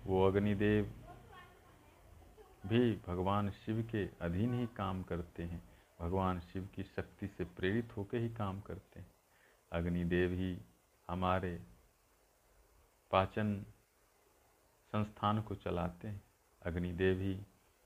वो 0.05 0.27
अग्निदेव 0.27 0.93
भी 2.65 3.01
भगवान 3.07 3.49
शिव 3.49 3.89
के 3.91 4.05
अधीन 4.21 4.53
ही 4.53 4.67
काम 4.67 5.03
करते 5.03 5.43
हैं। 5.43 5.63
भगवान 5.99 6.39
शिव 6.39 6.69
की 6.75 6.83
शक्ति 6.83 7.27
से 7.27 7.43
प्रेरित 7.43 7.97
होकर 7.97 8.17
ही 8.17 8.29
काम 8.29 8.61
करते 8.61 8.99
हैं। 8.99 9.11
अग्निदेव 9.71 10.31
ही 10.31 10.57
हमारे 11.07 11.59
पाचन 13.11 13.65
संस्थान 14.91 15.41
को 15.41 15.55
चलाते 15.55 16.07
हैं। 16.07 16.21
अग्निदेव 16.61 17.19
ही 17.19 17.39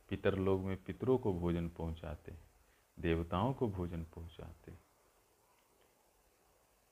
पितर 0.10 0.36
लोग 0.36 0.62
में 0.62 0.84
पितरों 0.84 1.18
को 1.18 1.34
भोजन 1.34 1.70
पहुंचाते, 1.70 2.34
देवताओं 3.00 3.54
को 3.54 3.68
भोजन 3.68 4.04
पहुंचाते। 4.04 4.74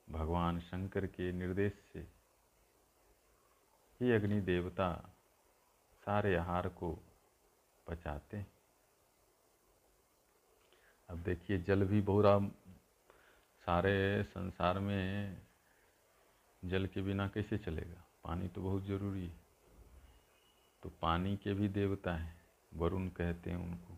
भगवान 0.10 0.60
शंकर 0.60 1.06
के 1.06 1.32
निर्देश 1.32 1.74
से 1.94 2.00
ही 4.02 4.12
अग्नि 4.12 4.42
देवता 4.42 5.16
सारे 6.06 6.36
आहार 6.36 6.70
को 6.70 7.00
पचाते। 7.88 8.46
अब 11.10 11.18
देखिए, 11.18 11.58
जल 11.58 11.86
भी 11.86 12.02
बहुत 12.02 12.54
सारे 13.66 14.24
संसार 14.24 14.80
में 14.80 15.42
जल 16.66 16.88
के 16.88 17.02
बिना 17.02 17.28
कैसे 17.28 17.58
चलेगा? 17.58 18.04
पानी 18.24 18.48
तो 18.48 18.62
बहुत 18.62 18.84
ज़रूरी 18.84 19.28
है। 19.28 19.40
तो 20.84 20.90
पानी 20.90 21.38
के 21.38 21.54
भी 21.54 21.68
देवता 21.68 22.16
हैं। 22.16 22.43
वरुण 22.76 23.08
कहते 23.08 23.50
हैं 23.50 23.58
उनको। 23.58 23.98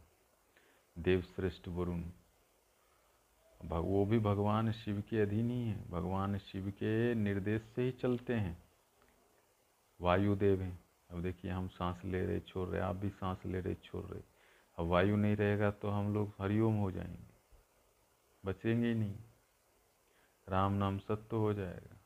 देवश्रेष्ठ 1.00 1.68
वरुण। 1.68 2.04
वो 3.66 4.06
भी 4.06 4.20
भगवान 4.20 4.72
शिव 4.72 5.04
के 5.10 5.22
अधीन 5.22 5.52
ही 5.52 5.68
है। 5.68 5.90
भगवान 5.90 6.38
शिव 6.38 6.72
के 6.72 7.16
निर्देश 7.16 7.62
से 7.62 7.82
ही 7.82 7.92
चलते 7.92 8.34
हैं। 8.34 8.64
वायुदेव 10.02 10.62
हैं। 10.62 10.86
अब 11.12 11.22
देखिए, 11.22 11.52
हम 11.52 11.68
सांस 11.68 12.06
ले 12.06 12.26
रहे, 12.26 12.40
छोड़ 12.40 12.70
रहे, 12.70 12.82
आप 12.82 12.96
भी 12.96 13.10
सांस 13.10 13.46
ले 13.46 13.60
रहे, 13.60 13.76
छोड़ 13.76 14.06
रहे। 14.06 14.22
अब 14.80 14.86
वायु 14.86 15.16
नहीं 15.16 15.36
रहेगा 15.36 15.72
तो 15.72 15.90
हम 15.90 16.14
लोग 16.14 16.34
हरिओम 16.42 16.74
हो 16.74 16.92
जाएँगे। 16.92 17.36
बचेंगे 18.46 18.88
ही 18.88 18.96
नहीं। 18.96 19.16
राम 20.50 20.74
नाम 20.74 20.98
सत्य 20.98 21.36
हो 21.36 21.54
जाएगा। 21.54 22.05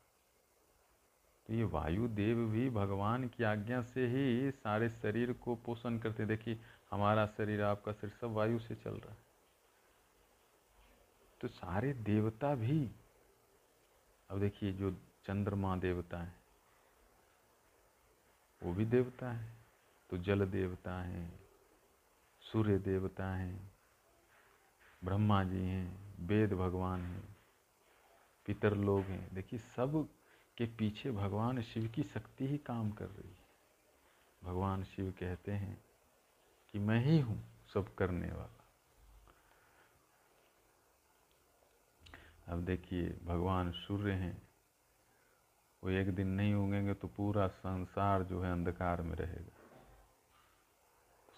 तो 1.50 1.56
ये 1.56 1.64
वायु 1.64 2.08
देव 2.08 2.38
भी 2.38 2.70
भगवान 2.70 3.28
की 3.28 3.44
आज्ञा 3.44 3.82
से 3.82 4.08
ही 4.08 4.52
सारे 4.52 4.90
शरीर 4.90 5.34
को 5.34 5.56
पोषण 5.56 5.98
करते। 5.98 6.26
देखिए, 6.26 6.60
हमारा 6.92 7.26
शरीर, 7.26 7.62
आपका 7.62 7.92
शरीर 7.92 8.14
सब 8.22 8.32
वायु 8.32 8.60
से 8.60 8.76
चल 8.76 8.90
रहा 8.90 9.12
है। 9.12 9.18
तो 11.42 11.48
सारे 11.48 11.94
देवता 11.94 12.56
भी, 12.56 12.92
अब 14.30 14.40
देखिए 14.40 14.74
जो 14.74 14.92
चंद्रमा 15.26 15.76
देवता 15.76 16.18
है, 16.18 16.36
वो 18.64 18.74
भी 18.74 18.86
देवता 18.86 19.32
है। 19.32 19.58
तो 20.10 20.18
जल 20.18 20.46
देवता 20.46 21.02
है, 21.02 21.40
सूर्य 22.42 22.78
देवता 22.80 23.34
हैं, 23.36 23.72
ब्रह्मा 25.04 25.44
जी 25.44 25.66
हैं, 25.66 26.16
वेद 26.28 26.54
भगवान 26.54 27.02
हैं, 27.02 27.38
पितर 28.46 28.76
लोग 28.76 29.02
हैं। 29.02 29.34
देखिए, 29.34 29.60
सब 29.60 30.08
के 30.60 30.66
पीछे 30.66 31.12
भगवान 31.12 31.62
शिव 31.62 31.88
की 31.88 32.04
शक्ति 32.04 32.48
ही 32.48 32.58
काम 32.58 32.92
कर 32.92 33.06
रही 33.06 33.30
है। 33.30 33.46
भगवान 34.44 34.84
शिव 34.84 35.12
कहते 35.20 35.52
हैं 35.52 35.84
कि 36.72 36.80
मैं 36.80 37.00
ही 37.00 37.20
हूँ 37.20 37.44
सब 37.74 37.96
करने 37.96 38.32
वाला। 38.32 38.66
अब 42.48 42.66
देखिए, 42.66 43.20
भगवान 43.26 43.72
सूर्य 43.72 44.12
हैं, 44.12 44.42
वो 45.84 45.90
एक 45.90 46.16
दिन 46.16 46.28
नहीं 46.28 46.54
उगेंगे 46.54 46.94
तो 46.94 47.08
पूरा 47.08 47.48
संसार 47.48 48.24
जो 48.24 48.42
है 48.42 48.52
अंधकार 48.52 49.02
में 49.02 49.16
रहेगा। 49.16 49.58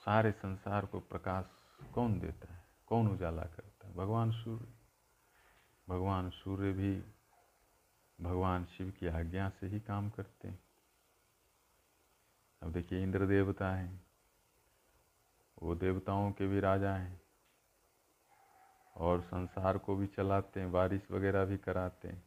सारे 0.06 0.32
संसार 0.32 0.86
को 0.86 1.00
प्रकाश 1.00 1.46
कौन 1.94 2.20
देता 2.20 2.54
है? 2.54 2.64
कौन 2.88 3.08
उजाला 3.08 3.44
करता 3.44 3.88
है? 3.88 3.94
भगवान 3.94 4.32
सूर्य। 4.32 4.68
भगवान 5.90 6.30
सूर्य 6.30 6.72
भी 6.72 7.04
भगवान 8.22 8.66
शिव 8.66 8.92
की 8.92 9.08
आज्ञा 9.08 9.50
से 9.50 9.68
ही 9.68 9.80
काम 9.80 10.10
करते 10.10 10.48
हैं। 10.48 10.60
अब 12.64 12.72
देखिए, 12.72 13.04
इंद्र 13.04 13.28
देवता 13.28 13.76
हैं। 13.76 14.06
वो 15.64 15.76
देवताओं 15.76 16.32
के 16.32 16.48
भी 16.48 16.60
राजा 16.60 16.96
हैं 16.96 17.22
और 18.96 19.22
संसार 19.22 19.78
को 19.78 19.96
भी 19.96 20.08
चलाते 20.08 20.60
हैं, 20.60 20.72
बारिश 20.72 21.12
वगैरह 21.12 21.46
भी 21.46 21.58
कराते 21.58 22.08
हैं। 22.08 22.24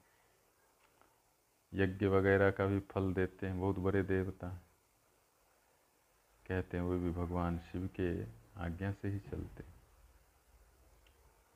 यज्ञ 1.74 2.06
वगैरह 2.06 2.50
का 2.50 2.66
भी 2.66 2.80
फल 2.80 3.14
देते 3.14 3.46
हैं, 3.46 3.60
बहुत 3.60 3.78
बड़े 3.78 4.02
देवता 4.02 4.48
कहते 6.46 6.76
हैं, 6.76 6.84
वो 6.84 6.98
भी 6.98 7.10
भगवान 7.10 7.58
शिव 7.58 7.90
के 8.00 8.24
आज्ञा 8.60 8.92
से 8.92 9.08
ही 9.08 9.18
चलते 9.18 9.64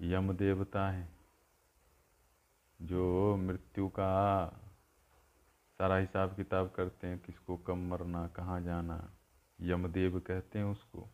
यम 0.01 0.33
देवता 0.33 0.91
है। 0.91 1.18
जो 2.83 3.37
मृत्यु 3.37 3.89
का 3.89 4.47
सारा 5.79 5.97
हिसाब 5.97 6.37
किताब 6.37 6.71
करते 6.71 7.07
हैं, 7.07 7.19
किसको 7.19 7.57
कब 7.57 7.75
मरना, 7.75 8.29
कहाँ 8.29 8.61
जाना, 8.61 9.11
यमदेव 9.61 10.21
कहते 10.21 10.59
हैं 10.59 10.67
उसको। 10.67 11.09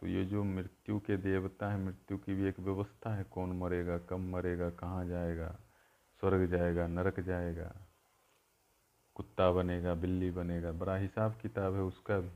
तो 0.00 0.06
ये 0.06 0.24
जो 0.24 0.44
मृत्यु 0.44 0.98
के 0.98 1.16
देवता 1.16 1.72
है, 1.72 1.78
मृत्यु 1.78 2.18
की 2.18 2.34
भी 2.34 2.44
एक 2.44 2.60
व्यवस्था 2.60 3.14
है, 3.14 3.24
कौन 3.24 3.52
मरेगा, 3.52 3.98
कब 3.98 4.16
मरेगा, 4.16 4.70
कहाँ 4.70 5.06
जाएगा, 5.06 5.56
स्वर्ग 6.20 6.46
जाएगा, 6.46 6.86
नरक 6.86 7.20
जाएगा, 7.20 7.76
कुत्ता 9.14 9.52
बनेगा, 9.52 9.94
बिल्ली 9.94 10.30
बनेगा, 10.30 10.72
बड़ा 10.72 10.96
हिसाब 10.96 11.36
किताब 11.42 11.74
है 11.74 11.82
उसका। 11.82 12.20
भी 12.20 12.30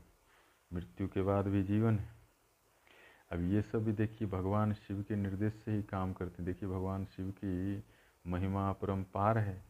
मृत्यु 0.73 1.07
के 1.07 1.21
बाद 1.21 1.47
भी 1.47 1.63
जीवन 1.63 1.99
है। 1.99 2.16
अब 3.31 3.41
ये 3.43 3.61
सब 3.61 3.85
भी 3.85 3.91
देखिए, 3.91 4.27
भगवान 4.27 4.73
शिव 4.73 5.01
के 5.03 5.15
निर्देश 5.15 5.53
से 5.65 5.71
ही 5.71 5.83
काम 5.83 6.13
करते 6.13 6.43
हैं। 6.43 6.45
देखिए, 6.45 6.69
भगवान 6.69 7.05
शिव 7.05 7.29
की 7.31 7.83
महिमा 8.25 8.71
परम्पार 8.73 9.37
है। 9.37 9.65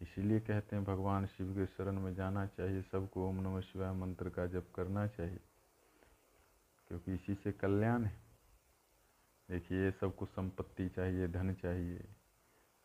इसीलिए 0.00 0.40
कहते 0.40 0.76
हैं, 0.76 0.84
भगवान 0.84 1.26
शिव 1.26 1.52
के 1.54 1.66
शरण 1.66 2.00
में 2.00 2.14
जाना 2.14 2.46
चाहिए, 2.46 2.82
सबको 2.82 3.28
ओम 3.28 3.40
नमः 3.40 3.60
शिवाय 3.60 3.92
मंत्र 3.92 4.30
का 4.30 4.46
जप 4.46 4.66
करना 4.74 5.06
चाहिए, 5.06 5.40
क्योंकि 6.90 7.14
इसी 7.14 7.34
से 7.34 7.52
कल्याण 7.52 8.04
है। 8.04 8.22
देखिए 9.48 9.90
सबको 9.90 10.26
संपत्ति 10.26 10.88
चाहिए, 10.88 11.28
धन 11.28 11.54
चाहिए। 11.54 12.04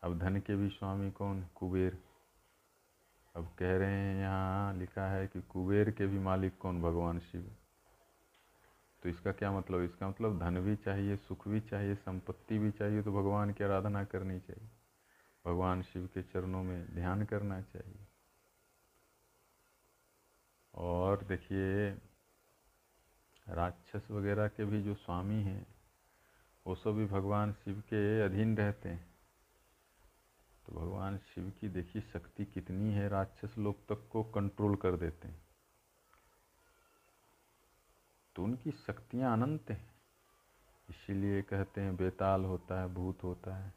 अब 0.02 0.18
धन 0.18 0.36
के 0.36 0.56
भी 0.56 0.68
स्वामी 0.68 1.10
कौन 1.10 1.44
कुबेर। 1.54 1.98
अब 3.34 3.48
कह 3.58 3.76
रहे 3.76 3.90
हैं, 3.90 4.20
यहाँ 4.20 4.74
लिखा 4.74 5.06
है 5.06 5.26
कि 5.26 5.40
कुबेर 5.42 5.90
के 5.90 6.06
भी 6.06 6.18
मालिक 6.18 6.58
कौन? 6.58 6.82
भगवान 6.82 7.18
शिव। 7.20 7.50
तो 9.02 9.08
इसका 9.08 9.32
क्या 9.32 9.52
मतलब? 9.52 9.80
इसका 9.82 10.08
मतलब 10.08 10.38
धन 10.38 10.60
भी 10.60 10.76
चाहिए, 10.76 11.16
सुख 11.16 11.48
भी 11.48 11.60
चाहिए, 11.60 11.94
संपत्ति 11.94 12.58
भी 12.58 12.70
चाहिए 12.70 13.02
तो 13.02 13.12
भगवान 13.12 13.52
की 13.52 13.64
आराधना 13.64 14.04
करनी 14.04 14.40
चाहिए। 14.40 14.68
भगवान 15.46 15.82
शिव 15.82 16.06
के 16.06 16.22
चरणों 16.22 16.62
में 16.62 16.94
ध्यान 16.94 17.24
करना 17.24 17.60
चाहिए। 17.60 18.06
और 20.74 21.24
देखिए, 21.24 21.90
राक्षस 23.48 24.10
वगैरह 24.10 24.48
के 24.48 24.64
भी 24.64 24.82
जो 24.82 24.94
स्वामी 24.94 25.42
हैं, 25.42 25.66
वो 26.66 26.74
सब 26.74 26.92
भी 26.92 27.06
भगवान 27.06 27.52
शिव 27.52 27.80
के 27.80 28.20
अधीन 28.20 28.56
रहते 28.56 28.88
हैं। 28.88 29.14
तो 30.66 30.72
भगवान 30.72 31.18
शिव 31.18 31.52
की 31.60 31.68
देखिए 31.68 32.02
शक्ति 32.02 32.44
कितनी 32.44 32.92
है, 32.92 33.08
राक्षस 33.08 33.58
लोग 33.58 33.88
तक 33.88 34.08
को 34.12 34.24
कंट्रोल 34.24 34.76
कर 34.76 34.96
देते 34.96 35.28
हैं। 35.28 35.49
तो 38.36 38.44
उनकी 38.44 38.70
शक्तियाँ 38.70 39.32
अनंत 39.32 39.70
हैं। 39.70 39.90
इसीलिए 40.88 41.42
कहते 41.42 41.80
हैं, 41.80 41.96
बेताल 41.96 42.44
होता 42.44 42.80
है, 42.80 42.94
भूत 42.94 43.22
होता 43.24 43.56
है। 43.56 43.72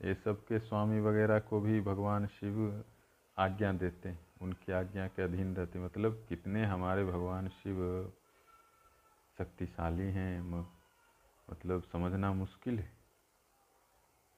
ये 0.00 0.14
सब 0.14 0.44
के 0.44 0.58
स्वामी 0.58 1.00
वगैरह 1.00 1.38
को 1.40 1.60
भी 1.60 1.80
भगवान 1.80 2.26
शिव 2.26 2.84
आज्ञा 3.38 3.72
देते 3.72 4.08
हैं। 4.08 4.26
उनकी 4.42 4.72
आज्ञा 4.72 5.06
के 5.08 5.22
अधीन 5.22 5.54
रहते 5.56 5.78
मतलब 5.78 6.24
कितने 6.28 6.64
हमारे 6.66 7.04
भगवान 7.04 7.48
शिव 7.48 8.12
शक्तिशाली 9.38 10.10
हैं 10.12 10.40
मतलब 11.48 11.82
समझना 11.82 12.32
मुश्किल 12.32 12.78
है। 12.78 12.92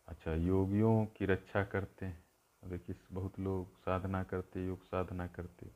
अच्छा 0.08 0.34
योगियों 0.34 1.04
की 1.06 1.26
रक्षा 1.26 1.64
करते 1.64 2.06
हैं। 2.06 2.24
देखिए 2.62 2.96
बहुत 3.12 3.38
लोग 3.40 3.76
साधना 3.76 4.22
करते, 4.22 4.64
योग 4.66 4.84
साधना 4.84 5.26
करते, 5.26 5.70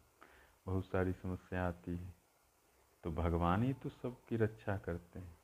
बहुत 0.66 0.84
सारी 0.84 1.12
समस्या 1.12 1.66
आती 1.68 1.96
है। 1.96 2.23
तो 3.04 3.10
भगवान 3.12 3.62
ही 3.62 3.72
तो 3.72 3.88
सबकी 3.88 4.36
रक्षा 4.36 4.76
करते 4.78 5.18
हैं। 5.18 5.36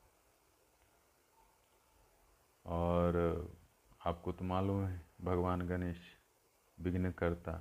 और 2.67 3.17
आपको 4.07 4.33
तो 4.33 4.45
मालूम 4.45 4.85
है, 4.85 5.01
भगवान 5.21 5.67
गणेश 5.69 5.99
विघ्न 6.79 7.11
करता। 7.11 7.61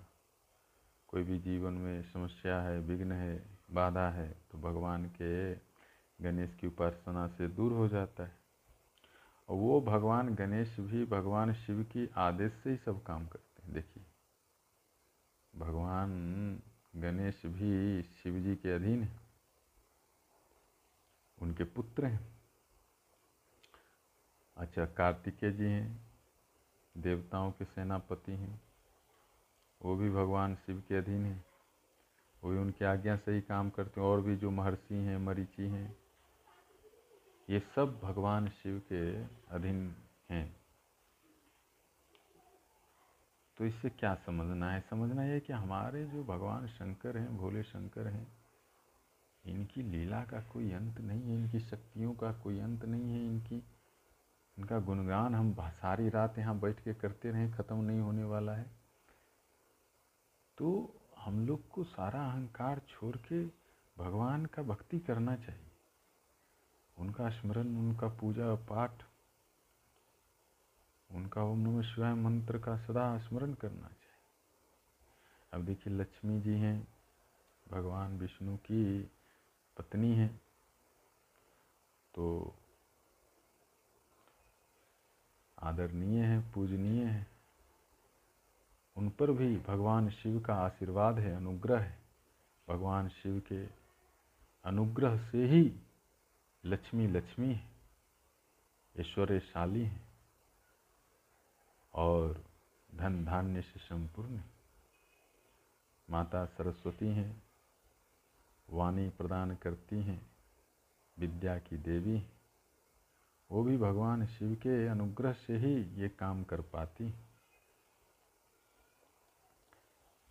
कोई 1.07 1.23
भी 1.23 1.39
जीवन 1.39 1.73
में 1.73 2.01
समस्या 2.03 2.62
है, 2.62 2.79
विघ्न 2.79 3.12
है, 3.12 3.59
बाधा 3.71 4.09
है 4.09 4.29
तो 4.51 4.57
भगवान 4.57 5.05
के 5.05 5.53
गणेश 6.19 6.55
की 6.55 6.67
उपासना 6.67 7.27
से 7.27 7.47
दूर 7.47 7.71
हो 7.71 7.88
जाता 7.88 8.23
है। 8.23 8.38
और 9.49 9.55
वो 9.55 9.81
भगवान 9.81 10.35
गणेश 10.35 10.79
भी 10.79 11.05
भगवान 11.05 11.53
शिव 11.53 11.83
की 11.83 12.09
आदेश 12.17 12.53
से 12.53 12.69
ही 12.69 12.77
सब 12.77 13.03
काम 13.03 13.27
करते 13.27 13.63
हैं। 13.63 13.73
देखिए, 13.73 14.03
भगवान 15.55 16.09
गणेश 16.95 17.41
भी 17.45 18.03
शिव 18.03 18.39
जी 18.39 18.55
के 18.55 18.71
अधीन 18.71 19.03
है। 19.03 19.18
उनके 21.49 21.63
पुत्र 21.63 22.05
हैं। 22.05 22.19
अच्छा 24.57 24.85
कार्तिकेय 24.85 25.51
जी 25.51 25.65
हैं, 25.65 26.09
देवताओं 26.97 27.51
के 27.51 27.65
सेनापति 27.65 28.31
हैं, 28.31 28.62
वो 29.81 29.95
भी 29.95 30.09
भगवान 30.09 30.55
शिव 30.55 30.83
के 30.89 30.95
अधीन 30.95 31.25
हैं, 31.25 31.45
वो 32.43 32.51
भी 32.51 32.57
उनकी 32.57 32.85
आज्ञा 32.85 33.17
से 33.17 33.31
ही 33.31 33.41
काम 33.41 33.69
करते 33.69 34.01
हैं, 34.01 34.07
और 34.07 34.21
भी 34.21 34.35
जो 34.35 34.51
महर्षि 34.51 34.95
हैं, 34.95 35.17
मरीचि 35.17 35.63
हैं, 35.63 35.97
ये 37.49 37.59
सब 37.75 37.99
भगवान 37.99 38.49
शिव 38.49 38.79
के 38.79 39.23
अधीन 39.55 39.95
हैं। 40.29 40.55
तो 43.57 43.65
इससे 43.65 43.89
क्या 43.89 44.15
समझना 44.15 44.71
है? 44.71 44.83
समझना 44.89 45.21
है 45.21 45.39
कि 45.39 45.53
हमारे 45.53 46.05
जो 46.05 46.23
भगवान 46.23 46.67
शंकर 46.67 47.17
हैं, 47.17 47.38
भोले 47.38 47.63
शंकर 47.63 48.07
हैं 48.07 48.38
इनकी 49.49 49.81
लीला 49.81 50.23
का 50.23 50.41
कोई 50.41 50.71
अंत 50.71 50.99
नहीं 51.01 51.21
है, 51.21 51.35
इनकी 51.35 51.59
शक्तियों 51.59 52.13
का 52.13 52.31
कोई 52.33 52.59
अंत 52.59 52.85
नहीं 52.85 53.13
है, 53.13 53.25
इनकी, 53.25 53.55
इनका 54.57 54.79
गुणगान 54.79 55.35
हम 55.35 55.53
सारी 55.59 56.09
रात 56.09 56.38
यहाँ 56.39 56.59
बैठ 56.59 56.79
के 56.79 56.93
करते 56.93 57.31
रहें, 57.31 57.51
ख़त्म 57.51 57.81
नहीं 57.81 57.99
होने 57.99 58.23
वाला 58.23 58.51
है। 58.51 58.71
तो 60.57 60.95
हम 61.19 61.47
लोग 61.47 61.67
को 61.69 61.83
सारा 61.83 62.25
अहंकार 62.25 62.81
छोड़ 62.89 63.15
के 63.15 63.45
भगवान 63.97 64.45
का 64.45 64.63
भक्ति 64.63 64.99
करना 64.99 65.35
चाहिए। 65.35 65.71
उनका 66.97 67.29
स्मरण, 67.29 67.67
उनका 67.67 68.07
पूजा 68.07 68.55
पाठ, 68.55 68.91
उनका 71.12 71.43
ओम 71.43 71.59
नमः 71.59 71.81
शिवाय 71.81 72.13
मंत्र 72.13 72.59
का 72.59 72.77
सदा 72.77 73.17
स्मरण 73.17 73.53
करना 73.53 73.88
चाहिए। 73.88 73.97
अब 75.53 75.65
देखिए 75.65 75.93
लक्ष्मी 75.93 76.41
जी 76.41 76.53
हैं, 76.53 76.88
भगवान 77.71 78.17
विष्णु 78.17 78.57
की 78.57 79.12
पत्नी 79.79 80.15
हैं। 80.15 80.41
तो 82.15 82.55
आदरणीय 85.59 86.23
है, 86.23 86.51
पूजनीय 86.53 87.05
है। 87.05 87.27
उन 88.97 89.09
पर 89.09 89.31
भी 89.31 89.57
भगवान 89.57 90.09
शिव 90.09 90.39
का 90.39 90.55
आशीर्वाद 90.55 91.19
है, 91.19 91.35
अनुग्रह 91.35 91.79
है। 91.79 91.99
भगवान 92.67 93.09
शिव 93.09 93.39
के 93.39 93.65
अनुग्रह 94.65 95.31
से 95.31 95.45
ही 95.45 95.79
लक्ष्मी 96.65 97.07
लक्ष्मी 97.07 97.53
है, 97.53 97.69
ऐश्वर्यशाली 98.97 99.85
है 99.85 100.01
और 101.93 102.43
धन 102.95 103.25
धान्य 103.25 103.61
से 103.61 103.79
संपूर्ण 103.79 104.41
माता 106.09 106.45
सरस्वती 106.45 107.07
हैं 107.07 107.48
वाणी 108.71 109.10
प्रदान 109.10 109.55
करती 109.55 110.03
हैं, 110.03 110.32
विद्या 111.17 111.60
की 111.60 111.77
देवी। 111.77 112.17
हैं 112.17 112.32
वो 113.51 113.63
भी 113.63 113.77
भगवान 113.77 114.25
शिव 114.25 114.55
के 114.55 114.88
अनुग्रह 114.88 115.34
से 115.34 115.58
ही 115.58 115.82
ये 115.84 116.10
काम 116.10 116.43
कर 116.43 116.62
पाती। 116.62 117.13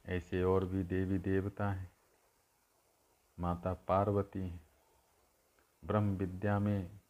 ऐसे 0.06 0.42
और 0.42 0.64
भी 0.64 0.82
देवी 0.82 1.18
देवता 1.18 1.72
हैं। 1.72 1.90
माता 3.38 3.74
पार्वती 3.74 4.38
हैं। 4.38 4.68
ब्रह्म 5.84 6.16
विद्या 6.16 6.58
में 6.58 7.00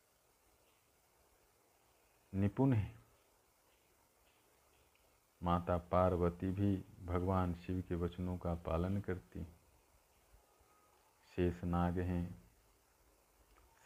निपुण 2.35 2.73
हैं। 2.73 2.99
माता 5.43 5.79
पार्वती 5.79 6.51
भी 6.51 6.85
भगवान 7.07 7.55
शिव 7.55 7.85
के 7.89 7.95
वचनों 7.95 8.39
का 8.39 8.55
पालन 8.55 9.01
करती 9.01 9.39
शेष 9.39 9.58
नाग 11.41 11.99
हैं। 11.99 12.43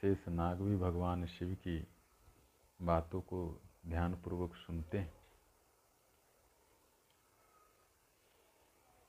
शेष 0.00 0.28
नाग 0.28 0.60
भी 0.60 0.76
भगवान 0.76 1.26
शिव 1.26 1.54
की 1.54 1.86
बातों 2.82 3.20
को 3.20 3.60
ध्यानपूर्वक 3.86 4.54
सुनते 4.56 4.98
हैं। 4.98 5.14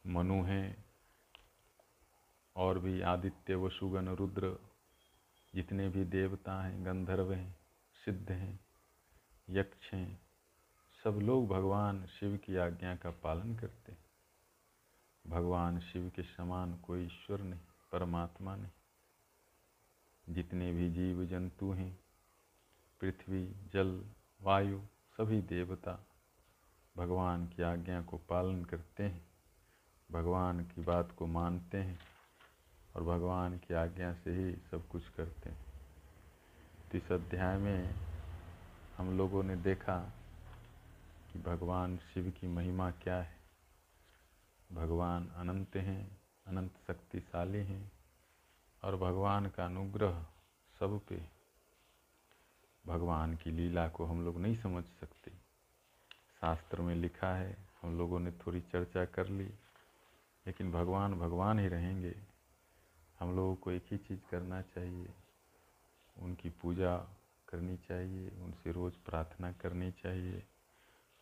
मनु 0.07 0.43
हैं 0.43 0.85
और 2.55 2.79
भी 2.79 3.01
आदित्य 3.01 3.55
वसुगन 3.55 4.09
रुद्र 4.09 4.57
जितने 5.55 5.89
भी 5.89 6.05
देवता 6.05 6.63
हैं, 6.63 6.85
गंधर्व 6.85 7.33
हैं, 7.33 7.55
सिद्ध 8.05 8.31
हैं, 8.31 8.59
यक्ष 9.49 9.93
हैं, 9.93 10.21
सब 11.03 11.09
लोग 11.09 11.47
भगवान 11.47 12.05
शिव 12.05 12.37
की 12.37 12.55
आज्ञा 12.55 12.95
का 12.95 13.11
पालन 13.11 13.55
करते 13.55 13.91
हैं। 13.91 14.05
भगवान 15.27 15.79
शिव 15.79 16.11
के 16.15 16.23
समान 16.23 16.77
कोई 16.77 17.05
ईश्वर 17.05 17.41
नहीं। 17.41 17.59
परमात्मा 17.93 18.55
ने। 18.55 18.69
जितने 20.29 20.73
भी 20.73 20.89
जीव 20.89 21.25
जंतु 21.25 21.71
हैं, 21.71 21.99
पृथ्वी, 23.01 23.47
जल, 23.73 24.05
वायु, 24.41 24.81
सभी 25.17 25.41
देवता 25.41 26.07
भगवान 26.97 27.47
की 27.47 27.63
आज्ञा 27.63 28.01
को 28.01 28.17
पालन 28.17 28.65
करते 28.65 29.03
हैं, 29.03 29.25
भगवान 30.11 30.65
की 30.65 30.81
बात 30.81 31.11
को 31.11 31.25
मानते 31.25 31.77
हैं 31.77 31.99
और 32.95 33.03
भगवान 33.03 33.57
की 33.57 33.73
आज्ञा 33.73 34.13
से 34.13 34.31
ही 34.31 34.55
सब 34.71 34.87
कुछ 34.87 35.09
करते 35.09 35.49
हैं। 35.49 35.65
तो 36.91 36.97
इस 36.97 37.11
अध्याय 37.11 37.57
में 37.57 37.95
हम 38.97 39.17
लोगों 39.17 39.43
ने 39.43 39.55
देखा 39.55 39.99
कि 41.33 41.39
भगवान 41.39 41.97
शिव 41.97 42.33
की 42.41 42.47
महिमा 42.47 42.91
क्या 42.91 43.21
है। 43.21 43.37
भगवान 44.71 45.27
अनंत 45.27 45.75
हैं 45.75 46.22
अनंत 46.47 46.71
शक्तिशाली 46.87 47.57
हैं 47.57 47.91
और 48.83 48.95
भगवान 48.95 49.49
का 49.49 49.65
अनुग्रह 49.65 50.25
सब 50.79 51.01
पे। 51.09 51.27
भगवान 52.87 53.35
की 53.35 53.51
लीला 53.51 53.87
को 53.89 54.05
हम 54.05 54.25
लोग 54.25 54.37
नहीं 54.37 54.55
समझ 54.55 54.83
सकते। 54.83 55.31
शास्त्र 56.41 56.81
में 56.81 56.95
लिखा 56.95 57.35
है, 57.35 57.57
हम 57.81 57.97
लोगों 57.97 58.19
ने 58.19 58.31
थोड़ी 58.31 58.61
चर्चा 58.61 59.05
कर 59.05 59.27
ली, 59.27 59.49
लेकिन 60.47 60.71
भगवान 60.71 61.13
भगवान 61.13 61.59
ही 61.59 61.67
रहेंगे। 61.67 62.15
हम 63.19 63.35
लोगों 63.35 63.55
को 63.55 63.71
एक 63.71 63.85
ही 63.91 63.97
चीज़ 63.97 64.19
करना 64.31 64.61
चाहिए, 64.61 65.09
उनकी 66.17 66.49
पूजा 66.49 66.97
करनी 67.47 67.77
चाहिए, 67.77 68.29
उनसे 68.29 68.71
रोज़ 68.71 68.93
प्रार्थना 69.05 69.51
करनी 69.51 69.91
चाहिए, 69.91 70.43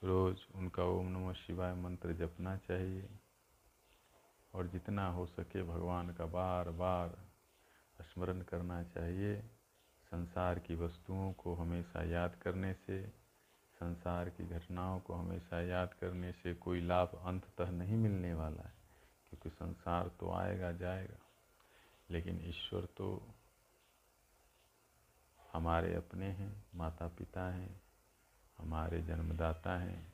रोज़ 0.04 0.38
उनका 0.56 0.84
ओम 0.84 1.08
नमः 1.08 1.34
शिवाय 1.34 1.74
मंत्र 1.74 2.14
जपना 2.14 2.58
चाहिए। 2.58 3.10
और 4.54 4.68
जितना 4.68 5.08
हो 5.08 5.26
सके 5.26 5.64
भगवान 5.64 6.14
का 6.14 6.26
बार 6.26 6.70
बार 6.70 7.18
स्मरण 8.02 8.42
करना 8.42 8.84
चाहिए। 8.84 9.42
संसार 10.04 10.60
की 10.60 10.76
वस्तुओं 10.76 11.34
को 11.34 11.54
हमेशा 11.56 12.04
याद 12.04 12.36
करने 12.36 12.74
से, 12.74 13.08
संसार 13.74 14.30
की 14.30 14.44
घटनाओं 14.44 15.00
को 15.00 15.14
हमेशा 15.14 15.62
याद 15.62 15.94
करने 15.94 16.32
से 16.32 16.54
कोई 16.54 16.82
लाभ 16.82 17.22
अंततः 17.26 17.72
नहीं 17.72 17.96
मिलने 17.96 18.34
वाला 18.34 18.64
है, 18.64 18.74
क्योंकि 19.30 19.50
संसार 19.50 20.08
तो 20.08 20.32
आएगा 20.32 20.72
जाएगा। 20.72 21.18
लेकिन 22.12 22.42
ईश्वर 22.44 22.88
तो 22.98 23.36
हमारे 25.54 25.96
अपने 25.96 26.26
हैं 26.26 26.66
माता 26.76 27.08
पिता 27.08 27.50
हैं, 27.54 27.82
हमारे 28.58 29.02
जन्मदाता 29.02 29.78
हैं 29.80 30.14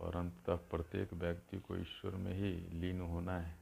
और 0.00 0.16
अंततः 0.16 0.56
प्रत्येक 0.56 1.12
व्यक्ति 1.12 1.58
को 1.58 1.76
ईश्वर 1.76 2.12
में 2.12 2.34
ही 2.34 2.52
लीन 2.52 3.00
होना 3.00 3.38
है। 3.38 3.58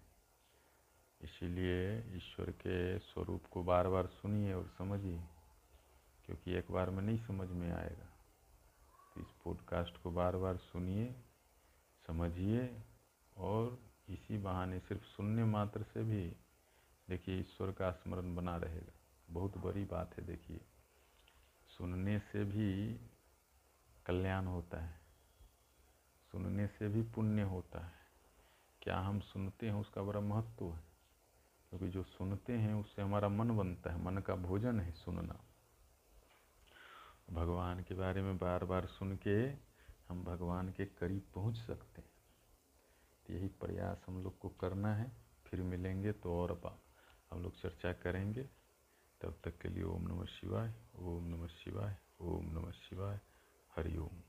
इसीलिए 1.21 2.05
ईश्वर 2.17 2.51
के 2.51 2.99
स्वरूप 2.99 3.45
को 3.47 3.63
बार 3.63 3.89
बार 3.89 4.07
सुनिए 4.07 4.53
और 4.53 4.75
समझिए, 4.79 5.25
क्योंकि 6.27 6.53
एक 6.53 6.71
बार 6.71 6.91
में 6.91 7.03
नहीं 7.03 7.27
समझ 7.27 7.49
में 7.49 7.73
आएगा। 7.73 8.07
तो 9.15 9.21
इस 9.21 9.27
पॉडकास्ट 9.45 10.03
को 10.03 10.11
बार 10.11 10.37
बार 10.37 10.57
सुनिए, 10.57 11.15
समझिए 12.07 12.83
और 13.37 13.79
इसी 14.09 14.39
बहाने 14.39 14.81
सिर्फ़ 14.81 15.03
सुनने 15.03 15.45
मात्र 15.45 15.83
से 15.83 16.05
भी 16.05 16.37
देखिए 17.09 17.41
ईश्वर 17.41 17.73
का 17.73 17.91
स्मरण 17.91 18.35
बना 18.35 18.57
रहेगा। 18.57 18.93
बहुत 19.31 19.59
बड़ी 19.59 19.85
बात 19.85 20.19
है, 20.19 20.25
देखिए। 20.25 20.61
सुनने 21.79 22.19
से 22.19 22.45
भी 22.45 23.01
कल्याण 24.07 24.47
होता 24.47 24.81
है। 24.81 24.98
सुनने 26.33 26.67
से 26.67 26.89
भी 26.89 27.03
पुण्य 27.03 27.43
होता 27.43 27.85
है। 27.85 27.93
क्या 28.83 28.99
हम 28.99 29.21
सुनते 29.21 29.67
हैं 29.67 29.75
उसका 29.75 30.03
बड़ा 30.03 30.21
महत्व 30.21 30.65
है? 30.65 30.83
क्योंकि 31.69 31.89
जो 31.89 32.03
सुनते 32.03 32.53
हैं, 32.53 32.75
उससे 32.75 33.03
हमारा 33.03 33.29
मन 33.29 33.57
बनता 33.57 33.93
है। 33.93 34.03
मन 34.03 34.19
का 34.19 34.35
भोजन 34.35 34.81
है 34.81 34.93
सुनना। 34.93 35.41
भगवान 37.31 37.83
के 37.83 37.95
बारे 37.95 38.23
में 38.23 38.39
बार 38.39 38.65
बार 38.65 38.87
सुन 38.87 39.17
के 39.17 39.49
हम 40.09 40.25
भगवान 40.25 40.69
के 40.69 40.87
करीब 40.87 41.23
पहुँच 41.35 41.57
सकते 41.57 42.03
हैं। 42.03 42.11
तो 43.27 43.33
यही 43.33 43.49
प्रयास 43.49 44.05
हम 44.07 44.23
लोग 44.23 44.39
को 44.39 44.49
करना 44.49 44.95
है। 44.95 45.13
फिर 45.47 45.63
मिलेंगे 45.63 46.13
तो 46.13 46.35
और 46.35 46.81
हम 47.31 47.43
लोग 47.43 47.61
चर्चा 47.61 47.93
करेंगे। 47.93 48.43
तब 49.21 49.41
तक 49.45 49.59
के 49.59 49.69
लिए 49.69 49.85
ओम 49.85 50.03
नमः 50.03 50.27
शिवाय, 50.27 50.75
ओम 50.97 51.25
नमः 51.25 51.49
शिवाय, 51.49 51.97
ओम 52.21 52.45
नमः 52.45 52.71
शिवाय, 52.71 53.21
हरि 53.77 53.97
ओम। 53.97 54.23